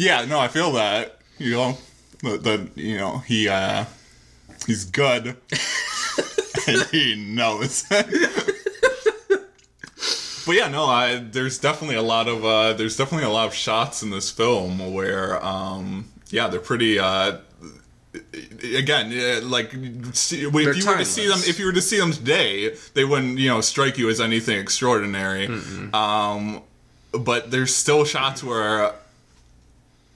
[0.00, 1.18] Yeah, no, I feel that.
[1.36, 1.78] You know,
[2.22, 3.84] the, the you know he uh
[4.66, 5.26] he's good,
[6.68, 7.84] and he knows.
[7.88, 8.06] but
[10.48, 14.02] yeah, no, I there's definitely a lot of uh there's definitely a lot of shots
[14.02, 17.38] in this film where um yeah they're pretty uh
[18.74, 19.72] again, like
[20.12, 23.04] see, if you were to see them, if you were to see them today, they
[23.04, 25.46] wouldn't, you know, strike you as anything extraordinary.
[25.92, 26.62] Um,
[27.12, 28.94] but there's still shots where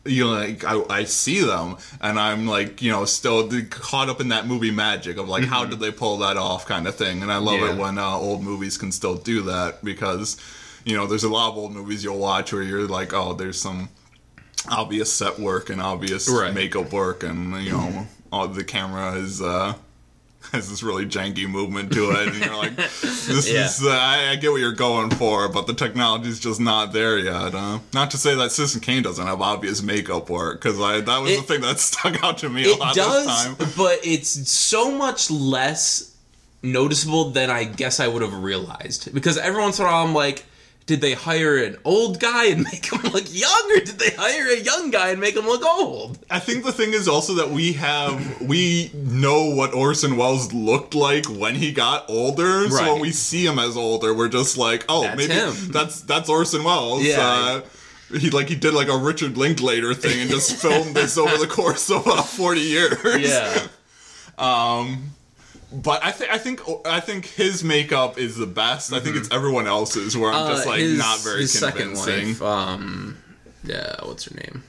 [0.05, 4.21] you know, like I, I see them and I'm like, you know, still caught up
[4.21, 7.23] in that movie magic of like, how did they pull that off, kind of thing.
[7.23, 10.37] And I love it when uh, old movies can still do that because,
[10.85, 13.61] you know, there's a lot of old movies you'll watch where you're like, oh, there's
[13.61, 13.89] some
[14.71, 16.55] obvious set work and obvious Right.
[16.55, 19.75] makeup work and you know all the camera is uh
[20.53, 23.65] has this really janky movement to it and you're like this Yeah.
[23.67, 27.19] is uh, I, I get what you're going for but the technology's just not there
[27.19, 31.01] yet uh, not to say that Citizen Kane doesn't have obvious makeup work because I
[31.01, 33.73] that was the thing that stuck out to me a it lot does this time
[33.77, 36.15] but it's so much less
[36.63, 40.15] noticeable than i guess i would have realized because every once in a while i'm
[40.15, 40.47] like
[40.87, 44.49] did they hire an old guy and make him look young or did they hire
[44.49, 47.51] a young guy and make him look old I think the thing is also that
[47.51, 52.69] we have we know what Orson Welles looked like when he got older.
[52.69, 55.55] So when we see him as older, we're just like, oh, That's maybe him.
[55.73, 57.03] that's that's Orson Welles.
[57.03, 57.17] Yeah.
[57.21, 57.61] Uh,
[58.19, 61.47] he like he did like a Richard Linklater thing and just filmed this over the
[61.47, 62.99] course of uh, forty years.
[63.29, 63.67] yeah
[65.75, 68.93] But I think I think I think his makeup is the best.
[68.93, 71.95] I think it's everyone else's where I'm just Uh, like his- not very his convincing.
[72.35, 73.17] second wife um
[73.65, 74.63] yeah what's her name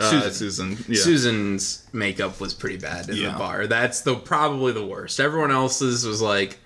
[0.00, 0.32] Susan.
[0.32, 0.84] Susan.
[0.88, 1.00] Yeah.
[1.02, 3.32] Susan's makeup was pretty bad in Yeah.
[3.32, 3.66] the bar.
[3.68, 5.20] That's the probably the worst.
[5.20, 6.58] Everyone else's was like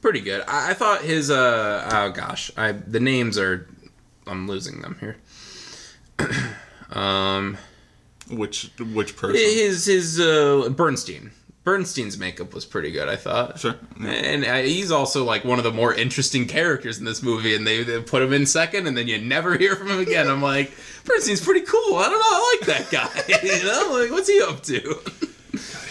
[0.00, 0.42] pretty good.
[0.48, 3.68] I, I thought his uh oh gosh, I the names are
[4.26, 5.16] I'm losing them here.
[6.90, 7.58] um
[8.30, 9.36] Which which person?
[9.36, 11.30] his his uh Bernstein.
[11.64, 13.58] Bernstein's makeup was pretty good, I thought.
[13.58, 13.74] Sure.
[13.98, 14.10] Yeah.
[14.10, 17.66] And uh, he's also like one of the more interesting characters in this movie, and
[17.66, 20.28] they, they put him in second, and then you never hear from him again.
[20.28, 20.72] I'm like,
[21.06, 21.96] Bernstein's pretty cool.
[21.96, 23.38] I don't know, I like that guy.
[23.42, 24.98] you know, like what's he up to?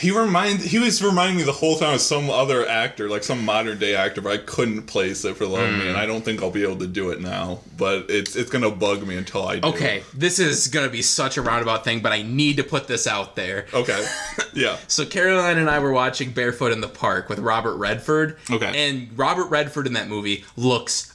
[0.04, 3.46] He remind he was reminding me the whole time of some other actor, like some
[3.46, 6.02] modern day actor, but I couldn't place it for the love of me, and hmm.
[6.02, 7.60] I don't think I'll be able to do it now.
[7.78, 9.70] But it's it's gonna bug me until I do.
[9.70, 13.08] Okay, this is gonna be such a roundabout thing, but I need to put this
[13.08, 13.66] out there.
[13.74, 14.06] Okay.
[14.56, 14.78] Yeah.
[14.88, 18.38] So Caroline and I were watching Barefoot in the Park with Robert Redford.
[18.52, 18.72] Okay.
[18.88, 21.13] And Robert Redford in that movie looks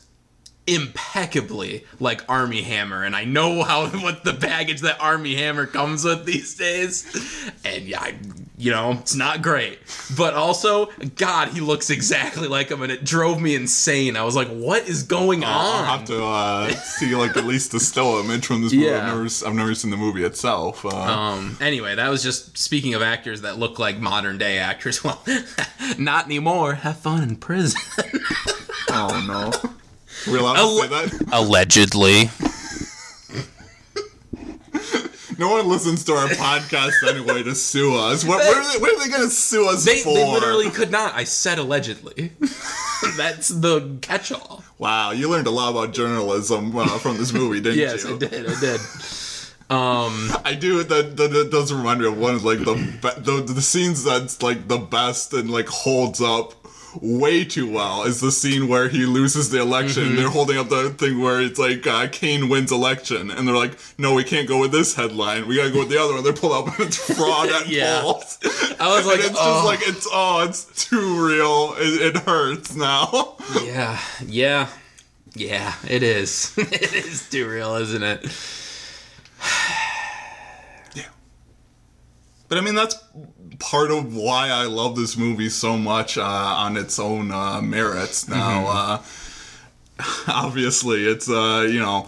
[0.69, 6.05] impeccably like Armie Hammer, and I know how what the baggage that Armie Hammer comes
[6.05, 7.07] with these days.
[7.65, 8.15] And yeah, I,
[8.57, 9.79] you know, it's not great.
[10.17, 14.17] But also, God, he looks exactly like him, and it drove me insane.
[14.17, 15.51] I was like, what is going on?
[15.51, 18.87] I'll have to uh, see like at least the still image from this movie.
[18.87, 18.99] Yeah.
[18.99, 20.85] I've never, I've never seen the movie itself.
[20.85, 24.99] Uh, Um, anyway, that was just speaking of actors that look like modern day actors.
[25.09, 25.23] Well,
[25.97, 26.75] not anymore.
[26.75, 27.81] Have fun in prison.
[28.91, 29.71] oh no,
[30.27, 31.29] we allowed to say that?
[31.33, 32.31] Allegedly.
[35.39, 38.25] No one listens to our podcast anyway to sue us.
[38.25, 40.13] What, what, are, they, what are they going to sue us They, for?
[40.15, 41.15] they literally could not.
[41.15, 42.33] I said allegedly.
[43.17, 44.65] That's the catch all.
[44.79, 48.17] Wow, you learned a lot about journalism uh, from this movie, didn't Yes, you?
[48.17, 48.47] I did.
[48.49, 48.81] I did.
[49.71, 50.83] Um, I do.
[50.83, 54.03] That, that, that does remind me of one of like the, be- the the scenes
[54.03, 56.58] that's like the best and like holds up
[57.01, 60.05] way too well is the scene where he loses the election.
[60.05, 60.17] Mm-hmm.
[60.17, 63.79] They're holding up the thing where it's like uh, Kane wins election, and they're like,
[63.99, 65.47] "No, we can't go with this headline.
[65.47, 68.01] We gotta go with the other one." They pull up and it's fraud at Yeah.
[68.03, 68.39] polls.
[68.81, 69.55] I was like, and it's oh.
[69.55, 71.75] just like it's oh, it's too real.
[71.79, 73.37] It, it hurts now.
[73.65, 74.69] yeah, yeah,
[75.35, 75.75] yeah.
[75.89, 76.53] It is.
[76.59, 78.27] it is too real, isn't it?
[80.95, 81.05] Yeah.
[82.49, 82.97] But I mean, that's
[83.59, 88.29] part of why I love this movie so much uh, on its own uh, merits.
[88.29, 89.03] Now, uh,
[90.29, 92.07] obviously, it's uh, you know,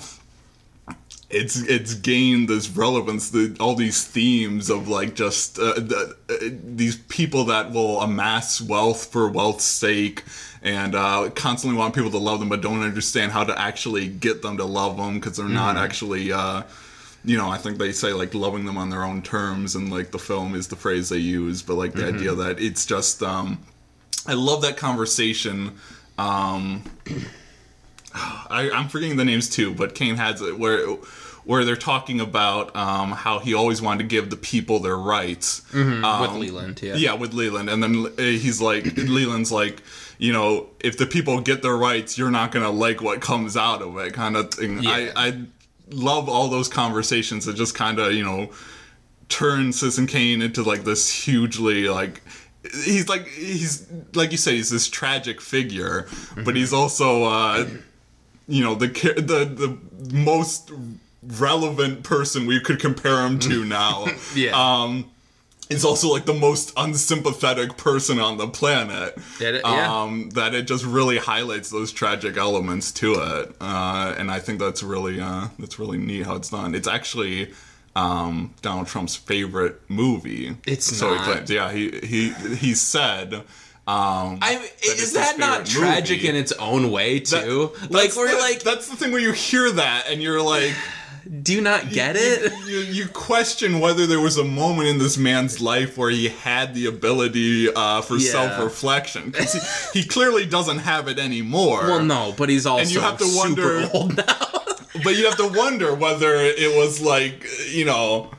[1.29, 3.31] it's it's gained this relevance.
[3.31, 6.35] The, all these themes of like just uh, the, uh,
[6.65, 10.25] these people that will amass wealth for wealth's sake.
[10.63, 14.43] And uh, constantly want people to love them, but don't understand how to actually get
[14.43, 16.65] them to love them because they're not actually uh,
[17.25, 20.11] you know, I think they say like loving them on their own terms, and like
[20.11, 23.59] the film is the phrase they use, but like the idea that it's just, um,
[24.27, 25.77] I love that conversation.
[26.19, 26.85] Um,
[28.15, 30.87] I, I'm forgetting the names too, but Kane has it where
[31.45, 35.63] where they're talking about um, how he always wanted to give the people their rights.
[35.73, 36.95] With Um, Leland, yeah.
[36.97, 39.83] yeah, with Leland, and then uh, he's like, Leland's like,
[40.19, 43.81] you know, if the people get their rights, you're not gonna like what comes out
[43.83, 44.83] of it, kind of thing.
[44.83, 44.91] Yeah.
[44.91, 45.41] I, I
[45.93, 48.51] love all those conversations that just kind of, you know,
[49.29, 52.21] turn Citizen Kane into like this hugely like.
[52.63, 56.07] He's like he's like you said he's this tragic figure,
[56.45, 57.67] but he's also uh,
[58.47, 60.71] you know the the the most
[61.23, 64.07] relevant person we could compare him to now.
[64.35, 64.51] Yeah.
[64.53, 65.11] Um,
[65.71, 69.17] is also like the most unsympathetic person on the planet.
[69.41, 70.03] It- yeah.
[70.03, 74.59] Um, that it just really highlights those tragic elements to it, uh, and I think
[74.59, 76.75] that's really uh, that's really neat how it's done.
[76.75, 77.53] It's actually
[77.97, 80.57] um, Donald Trump's favorite movie.
[80.67, 81.27] It's so not.
[81.27, 83.43] He claims, yeah, he he he said.
[83.87, 86.29] Um, I it's is his that not tragic movie.
[86.29, 87.73] in its own way too?
[87.89, 90.75] like we're like, that's the thing where you hear that and you're like,
[91.43, 92.53] do you not get it?
[92.67, 96.75] you, you question whether there was a moment in this man's life where he had
[96.75, 98.31] the ability uh, for Yeah.
[98.33, 101.83] self-reflection 'Cause he, he clearly doesn't have it anymore.
[101.87, 104.25] Well, no, but he's also you have to wonder- super old now.
[105.05, 108.31] but you have to wonder whether it was like you know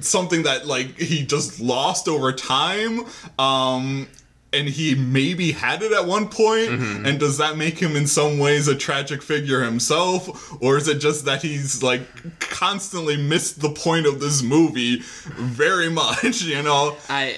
[0.00, 3.00] something that like he just lost over time
[3.38, 4.08] um
[4.52, 7.04] and he maybe had it at one point, mm-hmm.
[7.04, 10.62] and does that make him in some ways a tragic figure himself?
[10.62, 15.00] Or is it just that he's like constantly missed the point of this movie
[15.34, 16.96] very much you know?
[17.08, 17.34] I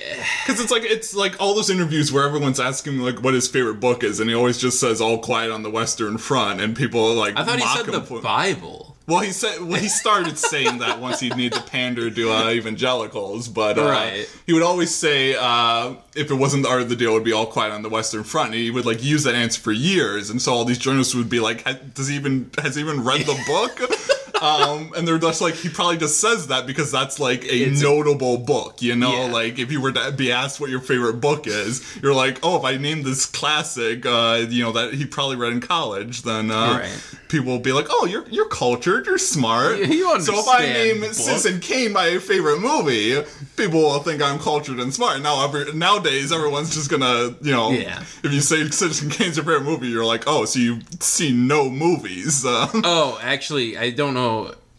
[0.47, 3.81] because it's like it's like all those interviews where everyone's asking like what his favorite
[3.81, 7.15] book is, and he always just says "All Quiet on the Western Front," and people
[7.15, 8.97] like I thought he said the for- Bible.
[9.09, 12.51] Well, he said well, he started saying that once he'd need to pander to uh,
[12.51, 14.29] evangelicals, but uh, Right.
[14.47, 17.25] he would always say uh, if it wasn't the art of the deal, it would
[17.25, 18.53] be all quiet on the Western Front.
[18.53, 21.31] And he would like use that answer for years, and so all these journalists would
[21.31, 23.81] be like, "Does he even has he even read the book?"
[24.43, 27.81] um, and they're just like, he probably just says that because that's like a It's-
[27.83, 29.13] notable book, you know.
[29.27, 29.33] Yeah.
[29.33, 32.57] Like if you were to be asked what your favorite book is, you're like, "Oh,
[32.57, 36.51] if I name this classic, uh, you know that he probably read in college, then
[36.51, 37.03] uh, Right.
[37.29, 40.63] people will be like, "Oh, you're you're cultured, you're smart." You- you so if I
[40.67, 41.13] name book.
[41.15, 43.23] Citizen Kane my favorite movie,
[43.57, 45.21] people will think I'm cultured and smart.
[45.23, 48.01] Now, every, nowadays, everyone's just gonna, you know, Yeah.
[48.23, 51.69] if you say Citizen Kane's your favorite movie, you're like, "Oh, so you've seen no
[51.71, 54.28] movies?" Uh, Oh, actually, I don't know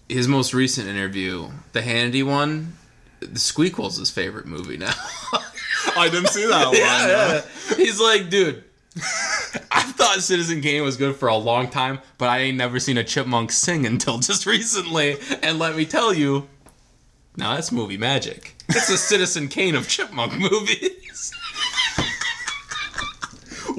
[0.08, 2.74] his most recent interview, the Hannity one.
[3.20, 4.94] The Squeakquel's his favorite movie now.
[5.98, 6.76] I didn't see that one.
[6.78, 7.76] yeah, yeah.
[7.76, 8.64] He's like, dude,
[9.72, 12.98] I thought Citizen Kane was good for a long time, but I ain't never seen
[12.98, 15.18] a chipmunk sing until just recently.
[15.44, 16.48] And let me tell you,
[17.36, 18.56] now that's movie magic.
[18.70, 20.90] It's a Citizen Kane of chipmunk movies.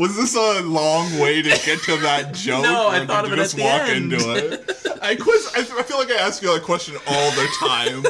[0.00, 2.62] Was this a long way to get to that joke?
[2.62, 4.12] No, I thought of you it just at the walk end.
[4.14, 4.98] into it.
[5.02, 5.50] I quiz.
[5.54, 8.04] I, I feel like I ask you that question all the time.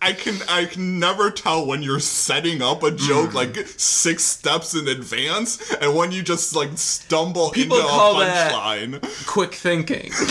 [0.00, 3.34] I can I can never tell when you're setting up a joke Mm.
[3.34, 8.18] like six steps in advance and when you just like stumble People into a call
[8.18, 9.26] that- punchline.
[9.26, 10.10] Quick thinking.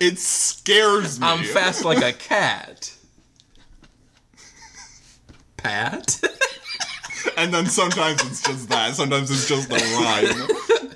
[0.00, 1.26] It scares me.
[1.26, 2.92] I'm fast like a cat.
[5.56, 6.20] Pat?
[7.36, 8.94] and then sometimes it's just that.
[8.94, 10.90] Sometimes it's just the rhyme.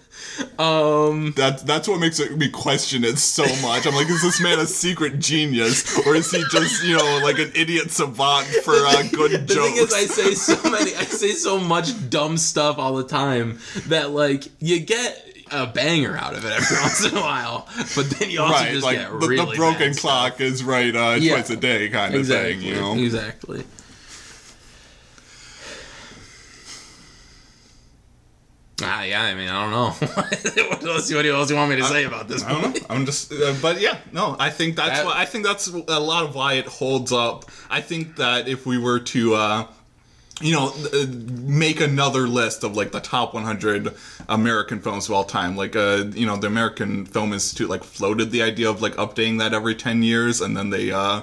[0.59, 3.87] um, That's that's what makes it, me question it so much.
[3.87, 7.39] I'm like, is this man a secret genius, or is he just you know like
[7.39, 9.69] an idiot savant for uh, good the jokes?
[9.71, 13.59] thing is, I say so many, I say so much dumb stuff all the time
[13.87, 17.67] that like you get a banger out of it every once in a while,
[17.97, 20.95] but then you also right, just like get the, really the broken clock is right
[20.95, 21.35] uh, Yeah.
[21.35, 22.55] twice a day kind of Exactly.
[22.55, 22.63] thing.
[22.63, 23.65] You know, Exactly.
[28.83, 29.23] Ah, yeah.
[29.23, 29.91] I mean, I don't know.
[30.69, 31.13] what else?
[31.13, 32.45] What else you want me to say about this?
[32.45, 32.87] I don't know.
[32.89, 34.37] I'm just, uh, but yeah, no.
[34.39, 37.47] I think that's That- what I think that's a lot of why it holds up.
[37.71, 39.67] I think that if we were to, uh,
[40.41, 41.07] you know, uh,
[41.43, 43.93] make another list of like the top 100
[44.29, 48.31] American films of all time, like, uh, you know, the American Film Institute like floated
[48.31, 51.23] the idea of like updating that every 10 years, and then they, uh,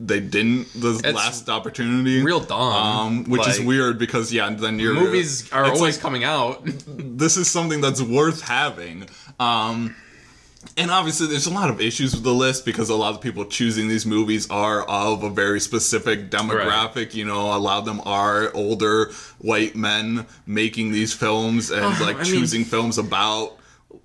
[0.00, 2.22] they didn't the last opportunity.
[2.22, 6.24] real dumb, um, which is weird because yeah, then your Movies are always like- coming
[6.24, 6.60] out.
[6.86, 9.08] this is something that's worth having.
[9.40, 9.94] Um,
[10.76, 13.44] and obviously, there's a lot of issues with the list because a lot of people
[13.44, 17.14] choosing these movies are of a very specific demographic.
[17.14, 21.98] You know, a lot of them are older white men making these films and Oh,
[22.04, 23.56] like I mean- choosing films about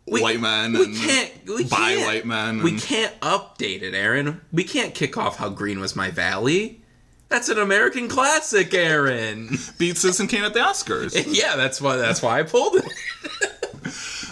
[0.05, 1.31] white men we and can't.
[1.45, 2.63] We by can't, white men.
[2.63, 4.41] We and- can't update it, Aaron.
[4.51, 6.81] We can't kick off how green was my valley.
[7.29, 9.57] That's an American classic, Aaron.
[9.77, 11.15] beat Citizen Kane at the Oscars.
[11.35, 11.95] yeah, that's why.
[11.97, 12.85] That's why I pulled it.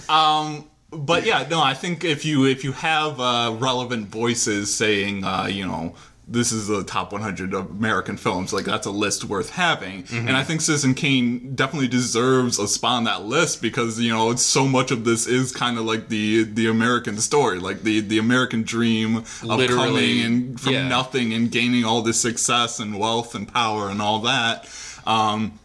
[0.10, 5.24] Um, but yeah, no, I think if you if you have uh, relevant voices saying,
[5.24, 5.96] uh, you know,
[6.28, 10.04] this is the top 100 American films, like that's a list worth having.
[10.04, 10.28] Mm-hmm.
[10.28, 14.32] And I think Citizen Kane definitely deserves a spot on that list because you know
[14.32, 18.00] it's so much of this is kind of like the the American story, like the
[18.00, 20.88] the American dream of Literally, coming and from yeah.
[20.88, 24.70] nothing and gaining all this success and wealth and power and all that.
[25.06, 25.60] Um,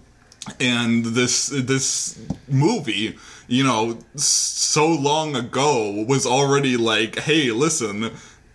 [0.61, 3.16] and this this movie
[3.48, 8.12] you know so long ago was already like hey listen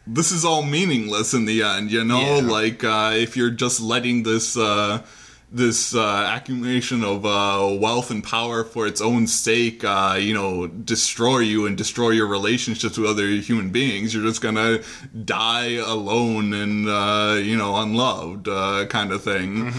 [0.08, 2.42] this is all meaningless in the end you know Yeah.
[2.52, 5.02] like uh, if you're just letting this uh,
[5.54, 10.66] this uh, accumulation of uh, wealth and power for its own sake, uh, you know,
[10.68, 14.14] destroy you and destroy your relationships with other human beings.
[14.14, 14.80] You're just gonna
[15.26, 19.74] die alone and uh, you know unloved, uh, kind of thing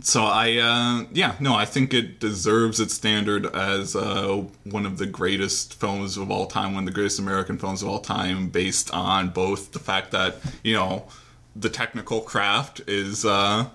[0.00, 4.98] so I, uh, yeah, no, I think it deserves its standard as uh, one of
[4.98, 8.48] the greatest films of all time, one of the greatest American films of all time,
[8.48, 11.04] based on both the fact that you know
[11.56, 13.66] the technical craft is uh,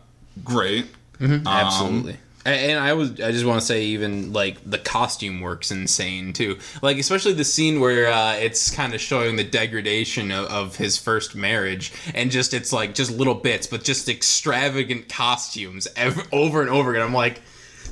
[0.44, 0.86] great.
[1.20, 2.18] Um, Absolutely.
[2.46, 6.58] And I was I just want to say even like the costume works insane too.
[6.82, 10.98] Like especially the scene where uh, it's kind of showing the degradation of, of his
[10.98, 16.62] first marriage and just it's like just little bits but just extravagant costumes ev- over
[16.62, 17.04] and over again.
[17.04, 17.41] I'm like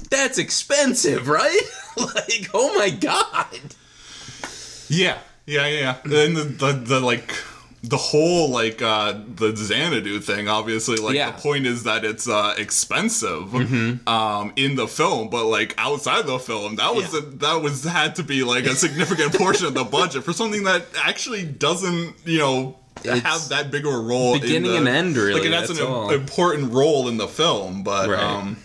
[0.10, 1.62] that's expensive, right?
[1.98, 3.48] like oh my god.
[4.90, 5.98] Yeah, yeah, yeah.
[6.06, 6.24] yeah.
[6.24, 7.34] And the, the the like
[7.84, 10.48] the whole like uh the Xanadu thing.
[10.48, 11.32] Obviously, like Yeah.
[11.32, 13.54] the point is that it's uh expensive
[14.08, 17.20] um in the film, but like outside the film, that was Yeah.
[17.20, 20.64] a, that was had to be like a significant portion of the budget for something
[20.66, 22.78] that actually doesn't you know.
[23.04, 25.70] It's have that big of a role in beginning the- and end, really, like that's,
[25.70, 26.12] that's an all.
[26.12, 28.22] important role in the film but Right.
[28.22, 28.58] um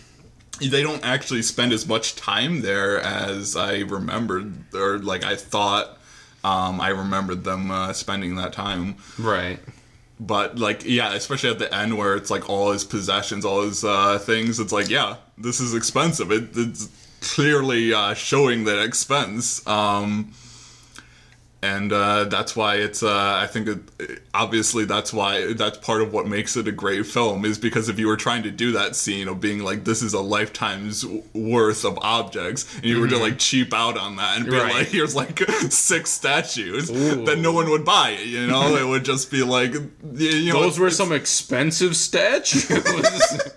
[0.59, 5.96] they don't actually spend as much time there as I remembered, or like I thought
[6.47, 8.95] um, I remembered them uh, spending that time.
[9.19, 9.59] Right.
[10.19, 13.83] But like, yeah, especially at the end where it's like all his possessions, all his
[13.83, 14.59] uh, things.
[14.59, 16.31] It's like, yeah, this is expensive.
[16.31, 16.89] It, it's
[17.21, 19.65] clearly uh, showing that expense.
[19.67, 20.31] Um,
[21.63, 26.13] and uh, that's why it's uh, i think it, obviously that's why that's part of
[26.13, 28.95] what makes it a great film is because if you were trying to do that
[28.95, 31.03] scene of being like this is a lifetime's
[31.33, 34.73] worth of objects and you were to like cheap out on that and be Right.
[34.73, 35.39] like here's like
[35.69, 37.25] six statues Ooh.
[37.25, 40.53] then no one would buy it you know it would just be like you you
[40.53, 42.67] know Those were some expensive statues.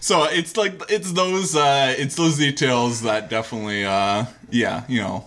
[0.00, 5.24] so it's like it's those uh it's those details that definitely uh yeah you know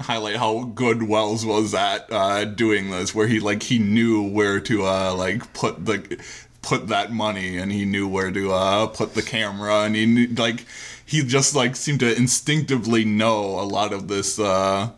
[0.00, 4.58] highlight how good Welles was at uh doing this where he like he knew where
[4.58, 6.18] to uh like put the
[6.64, 10.26] put that money and he knew where to uh, put the camera and he knew,
[10.28, 10.64] like
[11.04, 14.90] he just like seemed to instinctively know a lot of this uh,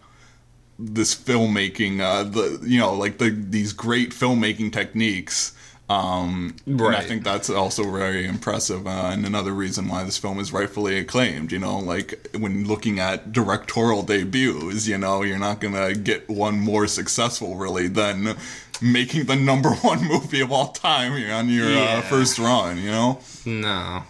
[0.79, 5.56] this filmmaking uh, the you know like the these great filmmaking techniques
[5.89, 10.41] um, and I think that's also very impressive, uh, and another reason why this film
[10.41, 11.53] is rightfully acclaimed.
[11.53, 16.59] You know, like when looking at directorial debuts, you know, you're not gonna get one
[16.59, 18.37] more successful really than
[18.83, 21.99] making the number one movie of all time on your Yeah.
[21.99, 22.79] uh, first run.
[22.79, 24.03] You know, No.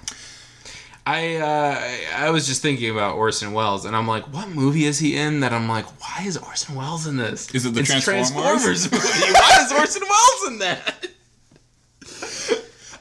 [1.08, 4.98] I uh, I was just thinking about Orson Welles, and I'm like, what movie is
[4.98, 5.38] he in?
[5.40, 7.48] That I'm like, why is Orson Welles in this?
[7.54, 8.90] Is it the it's Transformers?
[8.90, 9.04] movie?
[9.32, 11.06] why is Orson Welles in that?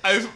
[0.06, 0.28] I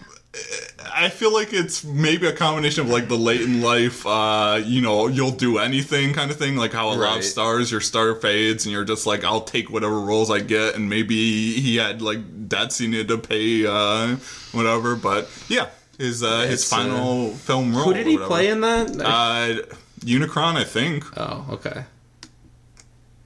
[0.96, 4.82] I feel like it's maybe a combination of like the late in life, uh, you
[4.82, 8.16] know, you'll do anything kind of thing, like how a lot of stars, your star
[8.16, 12.02] fades, and you're just like, I'll take whatever roles I get, and maybe he had
[12.02, 14.16] like debts he needed to pay, uh,
[14.52, 14.96] whatever.
[14.96, 17.86] But yeah, his uh, his It's, uh, final film role.
[17.86, 18.90] Who did he play in that?
[19.02, 21.06] Uh, Unicron, I think.
[21.18, 21.86] oh, okay.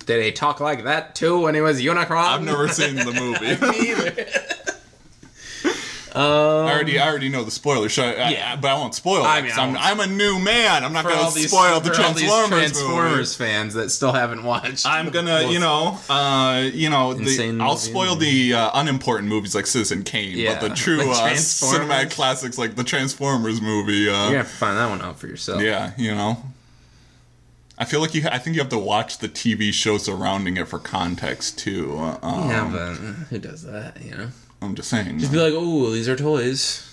[0.06, 2.26] Did he talk like that too when he was Unicron?
[2.26, 3.56] I've never seen the movie.
[6.16, 6.24] Either.
[6.70, 8.54] I already, I already know the spoilers, so I, Yeah.
[8.54, 9.28] I, but I won't spoil it.
[9.28, 10.84] I mean, I I'm, won't- I'm a new man.
[10.84, 13.52] I'm not going to spoil the for all these Transformers, movie.
[13.52, 14.86] Fans that still haven't watched.
[14.86, 19.66] I'm gonna, you know, uh, you know, the, I'll spoil the uh, unimportant movies like
[19.66, 24.38] Citizen Kane, Yeah, but the true uh, cinematic classics like the Transformers movie, uh, gonna
[24.38, 25.62] have to find that one out for yourself.
[25.62, 26.38] yeah, you know.
[27.76, 28.24] I feel like you.
[28.32, 31.98] I think you have to watch the TV show surrounding it for context too.
[31.98, 32.94] Uh, um, Yeah, but
[33.30, 34.00] who does that?
[34.02, 34.30] You know,
[34.64, 35.20] I'm just saying.
[35.20, 36.90] just be like, "Oh, these are toys."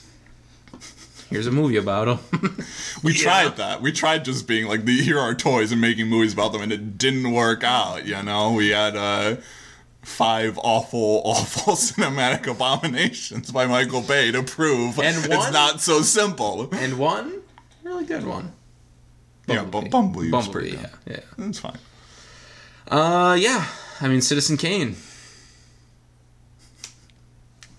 [1.29, 2.59] Here's a movie about them.
[3.05, 3.81] we tried that.
[3.81, 6.73] We tried just being like, the, "Here are toys" and making movies about them, and
[6.73, 8.05] it didn't work out.
[8.07, 8.97] You know, we had.
[8.97, 9.37] Uh,
[10.03, 16.71] Five awful, awful cinematic abominations by Michael Bay to prove And it's not so simple.
[16.73, 17.43] and one
[17.85, 18.55] really good one.
[19.47, 20.99] Yeah, but Bumblebee was pretty Bumblebee, good.
[21.07, 21.21] yeah, yeah.
[21.37, 21.79] That's fine.
[22.89, 23.67] Uh, yeah.
[24.01, 24.97] I mean, Citizen Kane.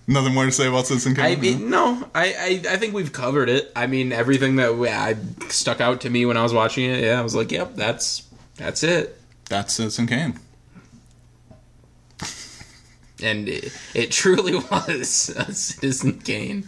[0.06, 1.24] Nothing more to say about Citizen Kane.
[1.24, 3.70] I mean, no, I, I, I think we've covered it.
[3.76, 5.16] I mean, everything that we, I
[5.48, 7.04] stuck out to me when I was watching it.
[7.04, 9.20] Yeah, I was like, yep, that's that's it.
[9.48, 10.38] That's Citizen Kane.
[13.22, 16.66] And it, it truly was a Citizen Kane.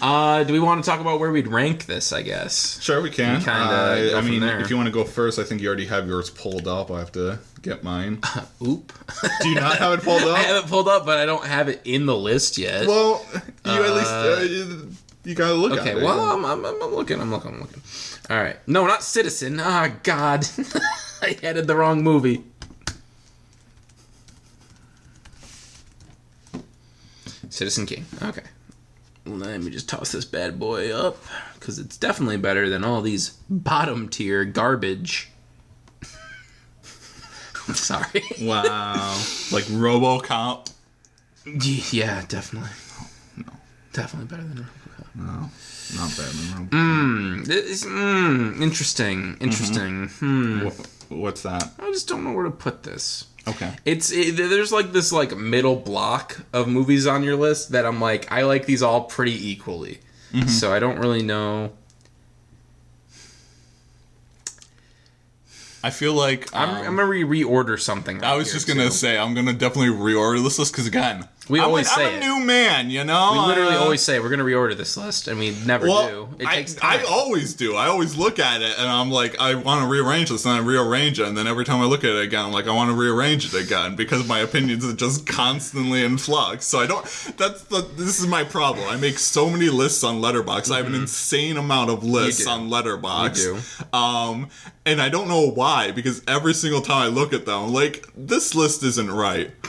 [0.00, 2.12] Uh, do we want to talk about where we'd rank this?
[2.12, 2.80] I guess.
[2.80, 3.38] Sure, we can.
[3.40, 6.06] Kinda Uh, I mean, if you want to go first, I think you already have
[6.06, 6.92] yours pulled up.
[6.92, 8.20] I have to get mine.
[8.66, 8.92] Oop.
[9.40, 10.36] Do you not have it pulled up?
[10.36, 12.86] I have it pulled up, but I don't have it in the list yet.
[12.86, 13.24] well,
[13.64, 14.90] you at least uh, you,
[15.24, 15.96] you gotta look okay, at it.
[15.96, 17.82] Okay, well, I'm, I'm, I'm looking, I'm looking, I'm looking.
[18.30, 18.56] All right.
[18.66, 19.60] No, not Citizen.
[19.60, 20.46] Ah, God.
[21.22, 22.44] I added the wrong movie.
[27.50, 28.06] Citizen King.
[28.22, 28.42] Okay.
[29.24, 31.18] Let me just toss this bad boy up
[31.54, 35.31] because it's definitely better than all these bottom tier garbage.
[37.74, 38.22] Sorry.
[38.40, 38.94] wow,
[39.52, 40.70] like RoboCop.
[41.92, 42.70] yeah, definitely.
[43.36, 43.52] No.
[43.92, 44.58] Definitely better than.
[44.66, 45.14] RoboCop.
[45.14, 45.50] No,
[45.96, 46.32] not bad.
[46.32, 47.44] than RoboCop.
[47.46, 49.36] Mm, mm, interesting.
[49.40, 50.08] Interesting.
[50.08, 50.62] Hmm.
[50.62, 50.72] Ro-
[51.08, 51.70] What's that?
[51.78, 53.26] I just don't know where to put this.
[53.46, 53.74] Okay.
[53.84, 58.00] It's it, there's like this like middle block of movies on your list that I'm
[58.00, 59.98] like I like these all pretty equally.
[60.46, 61.72] So I don't really know.
[65.84, 68.22] I feel like I'm, um, I'm gonna re- reorder something.
[68.22, 71.66] I was just gonna say I'm gonna definitely reorder this list because again, We I'm
[71.66, 72.20] always say I'm a it.
[72.20, 73.32] new man, you know.
[73.32, 76.28] We literally Uh, always say we're gonna reorder this list, and we never Well, do.
[76.38, 77.00] It I, takes time.
[77.00, 77.74] I always do.
[77.74, 80.58] I always look at it and I'm like, I want to rearrange this, and I
[80.60, 82.90] rearrange it, and then every time I look at it again, I'm like, I want
[82.90, 86.64] to rearrange it again because my opinions are just constantly in flux.
[86.64, 87.04] So I don't.
[87.36, 87.88] That's the.
[87.96, 88.88] This is my problem.
[88.88, 90.70] I make so many lists on Letterboxd.
[90.72, 93.42] I have an insane amount of lists on Letterboxd.
[93.92, 94.48] You Um,
[94.86, 98.08] and I don't know why because every single time I look at them, I'm like,
[98.16, 99.50] this list isn't right.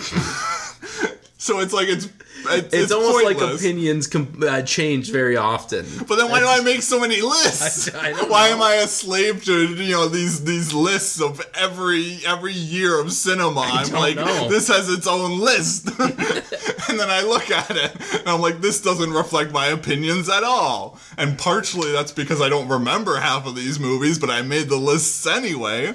[1.43, 2.07] so it's like it's.
[2.45, 5.85] It's, it's, almost like opinions com- uh, change very often.
[6.09, 7.93] But then why do I make so many lists?
[7.93, 8.55] I- I why know.
[8.55, 13.13] am I a slave to you know these these lists of every every year of
[13.13, 13.61] cinema?
[13.61, 14.49] I'm don't like know.
[14.49, 18.81] this has its own list, and then I look at it and I'm like this
[18.81, 20.99] doesn't reflect my opinions at all.
[21.17, 24.75] And partially that's because I don't remember half of these movies, but I made the
[24.77, 25.93] lists anyway.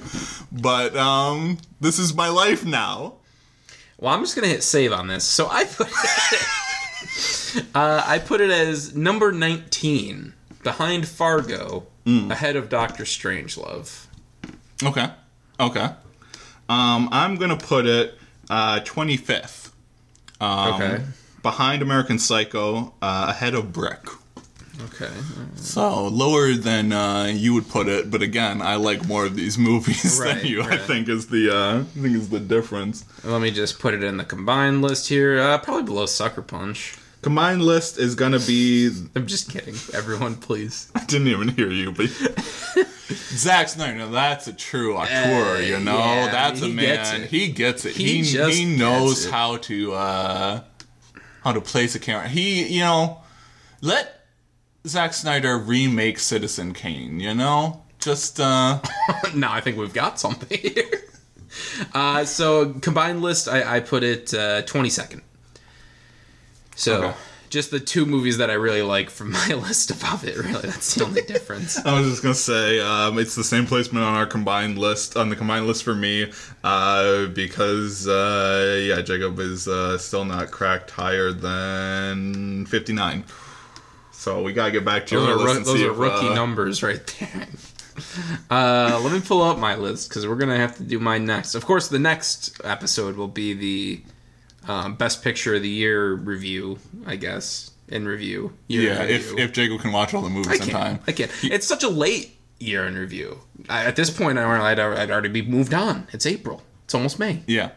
[0.50, 3.17] But um, this is my life now.
[3.98, 5.24] Well, I'm just gonna hit save on this.
[5.24, 12.30] So I put it, uh, I put it as number 19 behind Fargo, Mm.
[12.30, 14.06] ahead of Doctor Strangelove.
[14.82, 15.10] Okay,
[15.60, 15.88] okay.
[16.68, 18.18] Um, I'm gonna put it
[18.48, 19.70] uh, 25th.
[20.40, 21.04] Um, Okay.
[21.42, 24.00] behind American Psycho, uh, ahead of Brick.
[24.84, 25.10] Okay.
[25.56, 29.58] So lower than uh, you would put it, but again, I like more of these
[29.70, 30.62] movies Right, than you.
[30.62, 33.04] I think is the uh, I think is the difference.
[33.24, 35.40] Let me just put it in the combined list here.
[35.40, 36.96] Uh, probably below Sucker Punch.
[37.22, 38.88] Combined list is gonna be.
[39.16, 39.74] I'm just kidding.
[39.94, 40.92] Everyone, please.
[40.94, 42.06] I didn't even hear you, but
[43.10, 43.98] Zack Snyder.
[43.98, 45.60] Now that's a true auteur.
[45.60, 47.22] you know, Uh, yeah, that's a man.
[47.22, 47.30] it.
[47.30, 47.96] He gets it.
[47.96, 50.60] He He just he gets knows how to uh,
[51.42, 52.28] how to place a camera.
[52.28, 53.18] He you know
[53.80, 54.17] let
[54.86, 57.20] Zack Snyder remake Citizen Kane.
[57.20, 58.80] You know, just uh.
[59.34, 61.02] now I think we've got something here.
[61.94, 65.22] Uh, so combined list, I, I put it uh, 22nd.
[66.76, 67.16] So Okay.
[67.50, 70.36] just the two movies that I really like from my list above it.
[70.36, 71.76] Really, that's the only difference.
[71.84, 75.28] I was just gonna say um, it's the same placement on our combined list on
[75.30, 76.30] the combined list for me
[76.62, 83.24] uh, because uh, yeah, Jacob is uh, still not cracked higher than fifty nine.
[84.18, 86.34] So we gotta get back to your Those are, list those are if, rookie uh,
[86.34, 87.46] numbers right there.
[88.48, 91.56] Uh, let me pull up my list because we're gonna have to do mine next.
[91.56, 94.02] Of course, the next episode will be the
[94.70, 97.72] um, best picture of the year review, I guess.
[97.88, 99.44] In review, Yeah, in if review.
[99.44, 100.98] if Jacob can watch all the movies I in time.
[101.08, 101.30] I can't.
[101.42, 103.40] It's such a late year in review.
[103.68, 106.06] I, at this point, I- I'd, I'd already be moved on.
[106.12, 106.62] It's April.
[106.84, 107.42] It's almost May.
[107.46, 107.70] Yeah.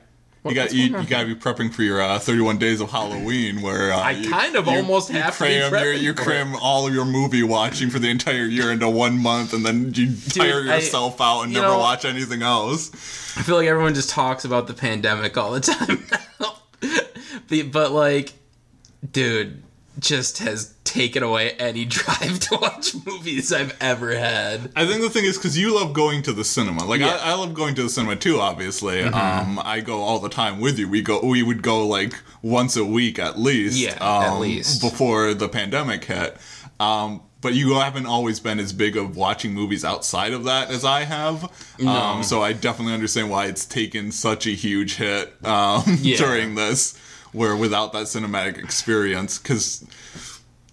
[0.43, 2.89] What- you got you, you got to be prepping for your uh, 31 days of
[2.89, 6.87] Halloween, where uh, I you- kind of you- almost have cram your, you cram all
[6.87, 10.61] of your movie watching for the entire year into one month, and then you tire
[10.61, 12.89] I- yourself out and never know- watch anything else.
[13.37, 16.05] I feel like everyone just talks about the pandemic all the time.
[17.71, 18.33] But like,
[19.11, 19.61] dude,
[19.99, 24.71] just has taken away any drive to watch movies I've ever had.
[24.75, 26.85] I think the thing is because you love going to the cinema.
[26.85, 27.09] Like Yeah.
[27.09, 27.27] Mm-hmm.
[27.27, 28.39] I, I love going to the cinema too.
[28.39, 30.87] Obviously, um, I go all the time with you.
[30.89, 31.19] We go.
[31.23, 33.77] We would go like once a week at least.
[33.77, 34.81] Yeah, um, at least.
[34.81, 36.37] before the pandemic hit.
[36.79, 40.85] Um, but you haven't always been as big of watching movies outside of that as
[40.85, 41.51] I have.
[41.85, 46.17] Um, so I definitely understand why it's taken such a huge hit um, Yeah.
[46.17, 46.99] during this,
[47.31, 49.85] where without that cinematic experience, because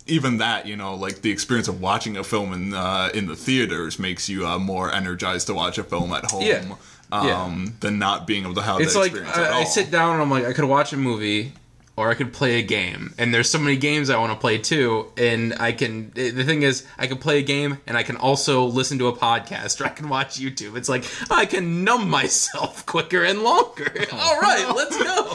[0.06, 3.36] even that, you know, like the experience of watching a film in uh, in the
[3.36, 6.42] theaters makes you uh, more energized to watch a film at home.
[6.42, 6.64] Yeah.
[7.10, 7.66] Um, Yeah.
[7.80, 10.12] than not being able to have It's that like experience at I, I sit down
[10.14, 11.52] and I'm like, I could watch a movie.
[11.96, 14.56] Or I could play a game, and there's so many games I want to play
[14.56, 15.10] too.
[15.16, 16.12] And I can.
[16.14, 19.12] The thing is, I can play a game, and I can also listen to a
[19.12, 20.76] podcast, or I can watch YouTube.
[20.76, 23.92] It's like I can numb myself quicker and longer.
[24.12, 25.34] All right, let's go.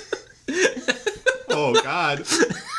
[1.49, 2.25] oh God,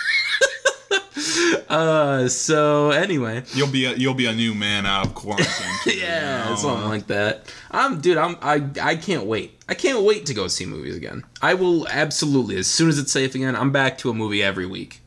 [1.68, 5.48] Uh, so anyway, you'll be a, you'll be a new man out of quarantine.
[5.84, 6.56] too, yeah, you know?
[6.56, 7.50] something like that.
[7.70, 8.18] I'm, dude.
[8.18, 9.58] I'm, I, I can't wait.
[9.70, 11.24] I can't wait to go see movies again.
[11.40, 13.56] I will absolutely as soon as it's safe again.
[13.56, 15.00] I'm back to a movie every week.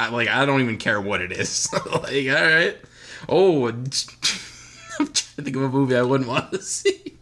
[0.00, 0.28] I like.
[0.28, 1.68] I don't even care what it is.
[1.72, 2.78] like, all right.
[3.28, 7.12] Oh, I'm trying to think of a movie I wouldn't want to see.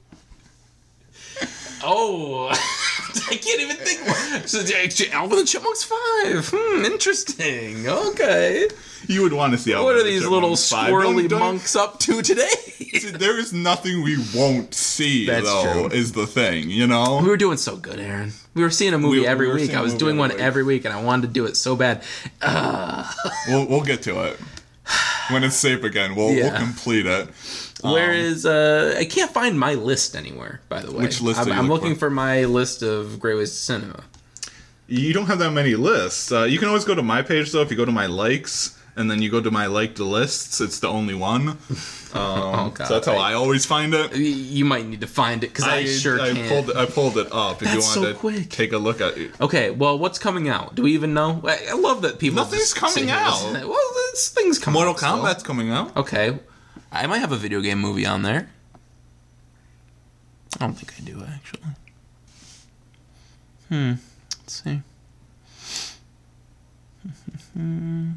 [1.83, 2.55] Oh,
[3.31, 4.01] I can't even think.
[4.09, 6.49] Of so, Alvin and the Chipmunks Five.
[6.53, 7.89] Hmm, interesting.
[7.89, 8.69] Okay.
[9.07, 9.75] You would want to see.
[9.75, 10.89] What are the these little Chipmunks five.
[10.91, 12.49] Don't- squirrely don't- monks up to today?
[12.95, 15.27] See, There is nothing we won't see.
[15.27, 15.99] That's though, true.
[15.99, 17.21] Is the thing, you know?
[17.23, 18.33] We were doing so good, Aaron.
[18.55, 19.67] We were seeing a movie We- every we were week.
[19.67, 20.41] seeing I a was movie doing every one week.
[20.41, 22.03] every week, and I wanted to do it so bad.
[23.49, 24.39] We'll we'll get to it
[25.31, 26.15] when it's safe again.
[26.15, 26.51] We'll Yeah.
[26.53, 27.29] we'll complete it.
[27.93, 28.97] Where is uh?
[28.99, 30.61] I can't find my list anywhere.
[30.69, 33.37] By the way, Um, Which list I'm, I'm looking looking for my list of Great
[33.37, 34.05] Ways to Cinema.
[34.87, 36.31] You don't have that many lists.
[36.31, 37.63] Uh, you can always go to my page though.
[37.63, 40.79] If you go to my likes and then you go to my liked lists, it's
[40.81, 41.59] the only one.
[42.15, 42.87] Um, Oh, God.
[42.87, 44.15] so that's how I always find it.
[44.15, 46.49] You might need to find it because I, sure I can't.
[46.49, 47.55] pulled I pulled it up.
[47.61, 48.49] If That's you so wanted to quick.
[48.51, 49.33] take a look at it.
[49.41, 50.77] Okay, well, what's coming out?
[50.77, 51.41] Do we even know?
[51.45, 52.37] I, I love that people.
[52.37, 53.69] Nothing's coming sit here and out.
[53.69, 55.01] Well, this things come Mortal out.
[55.01, 55.97] Kombat's coming out.
[55.97, 56.39] Okay,
[56.95, 58.49] I might have a video game movie on there.
[60.55, 61.61] I don't think I do actually.
[63.69, 63.93] Hmm.
[64.41, 64.81] Let's see.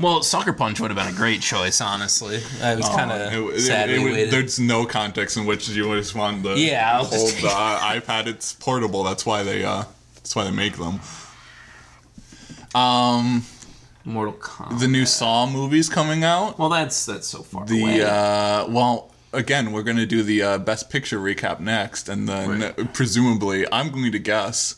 [0.00, 2.40] well, Sucker Punch would have been a great choice, honestly.
[2.62, 6.14] I was kind of it- sad it we there's no context in which you just
[6.14, 8.26] want to Yeah, I'll hold the iPad.
[8.26, 9.02] It's portable.
[9.04, 9.84] That's why they uh,
[10.16, 11.00] that's why they make them.
[12.74, 13.44] Um,
[14.06, 14.80] Mortal Kombat.
[14.80, 16.58] the new Saw movie's coming out.
[16.58, 18.02] well, that's that's so far The away.
[18.02, 22.94] uh, well, again, we're gonna do the uh, best picture recap next, and then Right.
[22.94, 24.76] presumably, I'm going to guess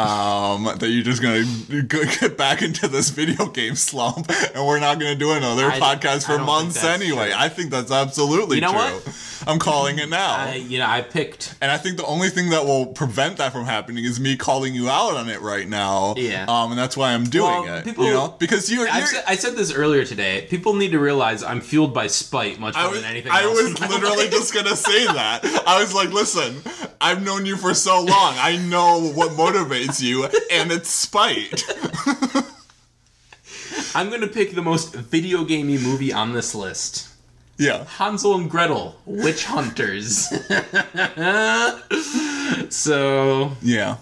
[0.00, 1.44] um, that you're just gonna
[2.20, 6.26] get back into this video game slump, and we're not gonna do another I- podcast
[6.26, 7.26] for months anyway.
[7.30, 7.34] true.
[7.38, 8.78] I think that's absolutely You know true.
[8.80, 9.26] what?
[9.46, 10.36] I'm calling it now.
[10.36, 11.54] I, you know, I picked.
[11.62, 14.74] and I think the only thing that will prevent that from happening is me calling
[14.74, 16.14] you out on it right now.
[16.18, 16.44] Yeah.
[16.46, 17.84] Um, and that's why I'm doing Well, it.
[17.84, 18.86] people- you know, because you're.
[18.88, 20.46] I said, I said this earlier today.
[20.50, 23.62] People need to realize I'm fueled by spite much more was, than anything I else.
[23.62, 24.30] was literally life.
[24.30, 25.40] just gonna say that.
[25.66, 26.60] I was like, listen,
[27.00, 28.34] I've known you for so long.
[28.38, 31.62] I know what motivates you, and it's spite.
[33.94, 37.08] I'm gonna pick the most video gamey movie on this list.
[37.56, 37.84] Yeah.
[37.84, 40.28] Hansel and Gretel, Witch Hunters.
[42.74, 43.96] so Yeah.